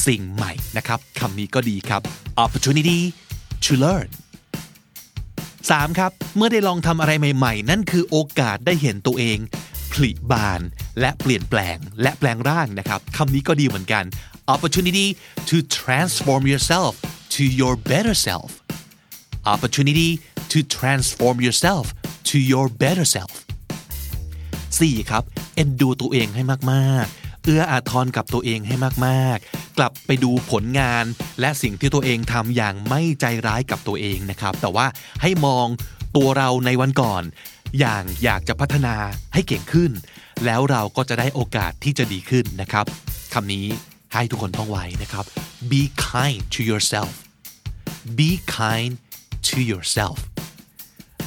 [0.06, 2.00] สิ่งใหม่นะครับคำนี้ก็ดีครับ
[2.44, 3.00] opportunity
[3.64, 4.08] to learn
[4.88, 5.98] 3.
[5.98, 9.38] ครับ เมื่อได้ลองทำอะไรใหม่ๆ นั่นคือโอกาสได้เห็นตัวเอง
[9.92, 10.60] ผลิบาน
[11.00, 14.04] และเปลี่ยนแปลงและแปลงร่างนะครับคำนี้ก็ดีเหมือนกัน
[14.46, 15.16] opportunity
[15.46, 16.92] to transform yourself
[17.30, 18.62] to your better self
[19.46, 23.32] opportunity to transform yourself to your better self
[24.78, 25.10] 4.
[25.10, 25.22] ครับ
[25.54, 26.42] เอ็นดูตัวเองให้
[26.72, 28.74] มากๆ เอื้ออาทรกับตัวเองให้
[29.06, 31.04] มากๆ กลับไปดูผลงาน
[31.40, 34.86] และสิ่งที่ตัวเองทำอย่างไม่ใจร้ายกับตัวเองนะครับ แต่ว่า
[35.22, 35.66] ให้มอง
[36.16, 37.22] ตัวเราในวันก่อน
[37.78, 38.96] อย่างอยากจะพัฒนา
[39.34, 39.90] ให้เก่งขึ้น
[40.44, 42.86] แล้วเราก็จะได้โอกาสที่จะดีขึ้นนะครับ
[43.34, 43.66] คำนี้
[44.14, 45.24] ให้ทุกคนต้องไว้นะครับ
[45.70, 47.12] be kind to yourself
[48.18, 48.92] be kind
[49.48, 50.18] to yourself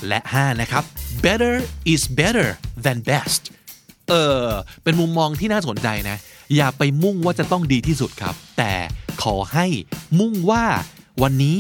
[0.08, 0.84] และ 5 นะครับ
[1.26, 1.56] better
[1.94, 2.48] is better
[2.86, 3.42] than best
[4.10, 4.14] เอ
[4.44, 4.48] อ
[4.84, 6.18] เป็นมุมมองที่น่าสนใจนะ
[6.56, 8.74] อย่าไปมุ่งว่าจะต้องดีที่สุดครับ แต่
[9.24, 9.66] ขอให้
[10.20, 10.66] มุ่งว่า
[11.24, 11.56] วันนี้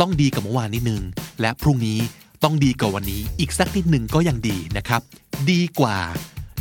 [0.00, 1.02] ต้องดีกับเมื่อวานนิดนึง
[1.40, 1.98] และพรุ่งนี้
[2.44, 5.02] ต้องดีกว่าวันนี้ อีกสักนิดหนึ่งก็ยังดีนะครับ
[5.50, 5.98] ดีกว่า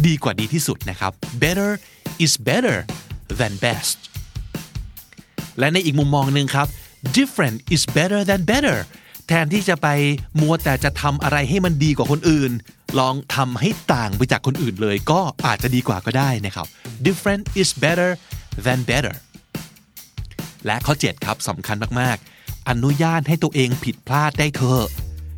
[0.07, 1.11] ดีกว่าดีที่สุดนะครับ
[1.43, 1.71] better
[2.23, 2.77] is better
[3.39, 3.97] than best
[5.59, 6.67] และในอีกมุมมองหนึ่งครับ
[7.17, 8.77] different is better than better
[9.27, 9.87] แทนที่จะไป
[10.41, 12.51] มัวแต่จะทำอะไรให้มันดีกว่าคนอื่น
[12.99, 16.67] ลองทำให้ต่างไปจากคนอื่นเลย ก็อาจจะดีกว่าก็ได้นะครับ
[17.05, 18.09] different is better
[18.65, 19.15] than better
[20.65, 24.85] และข้อ 7 ครับสำคัญมาก ๆ อนุญาตให้ตัวเองผิดพลาดได้เถอะ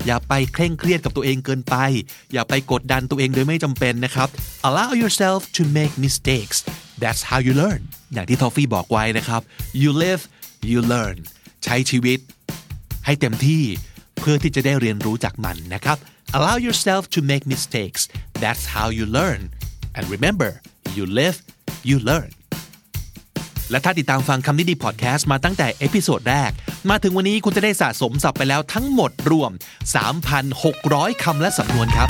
[0.05, 1.75] อย่าไปเคร่งเครียดกับตัวเองเกินไป
[2.33, 4.29] อย่าไปกดดันตัวเองโดยไม่จำเป็นนะครับ
[4.67, 6.57] allow yourself to make mistakes
[7.03, 7.81] that's how you learn
[8.13, 9.41] อย่างที่ทอฟฟี่บอกไว้นะครับ
[9.81, 10.21] you live
[10.71, 11.17] you learn
[11.63, 12.19] ใช้ชีวิต
[13.05, 13.63] ให้เต็มที่
[14.19, 15.97] เพื่อที่จะได้เรียนรู้จากมันนะครับ
[16.37, 18.01] allow yourself to make mistakes
[18.43, 19.41] that's how you learn
[19.95, 20.51] and remember
[20.97, 21.37] you live
[21.89, 22.29] you learn
[23.71, 26.51] และถ้าติดตามฟังคำนี้ดีพอดแคสต์มาตั้งแต่ episode แรก
[26.89, 29.51] มาถึงวันนี้คุณจะได้สะสมศัพท์ไปแล้วทั้งหมดรวม
[30.37, 32.09] 3,600 คำและสำนวนครับ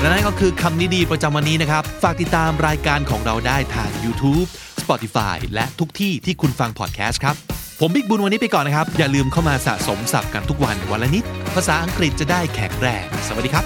[0.00, 4.46] และนั่นก็คือคำนี้ดีประจำวันนี้นะครับ ฝากติดตามรายการของเราได้ทาง YouTube
[4.82, 7.36] Spotify และทุกที่ที่คุณฟังพอดแคสต์ครับ
[7.80, 11.24] ผมบิ๊กบุญวันนี้ไปก่อนนะครับ อย่าลืมเข้ามาสะสมศัพท์กันทุกวันวันละนิด
[11.54, 13.64] ภาษาอังกฤษจะได้แข็งแรง สวัสดีครับ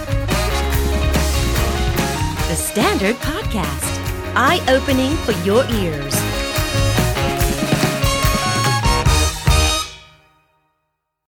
[2.51, 3.93] The Standard Podcast,
[4.47, 6.30] eye opening for your ears.